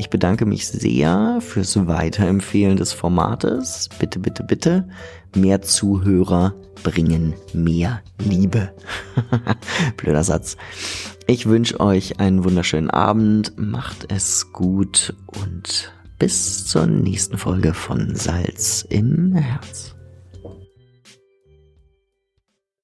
Ich 0.00 0.08
bedanke 0.08 0.46
mich 0.46 0.66
sehr 0.66 1.40
fürs 1.40 1.86
Weiterempfehlen 1.86 2.78
des 2.78 2.94
Formates. 2.94 3.90
Bitte, 3.98 4.18
bitte, 4.18 4.42
bitte. 4.42 4.88
Mehr 5.36 5.60
Zuhörer 5.60 6.54
bringen 6.82 7.34
mehr 7.52 8.00
Liebe. 8.18 8.72
Blöder 9.98 10.24
Satz. 10.24 10.56
Ich 11.26 11.44
wünsche 11.44 11.80
euch 11.80 12.18
einen 12.18 12.44
wunderschönen 12.44 12.88
Abend. 12.88 13.52
Macht 13.58 14.10
es 14.10 14.52
gut 14.52 15.14
und 15.26 15.92
bis 16.18 16.66
zur 16.66 16.86
nächsten 16.86 17.36
Folge 17.36 17.74
von 17.74 18.14
Salz 18.16 18.86
im 18.88 19.34
Herz. 19.34 19.99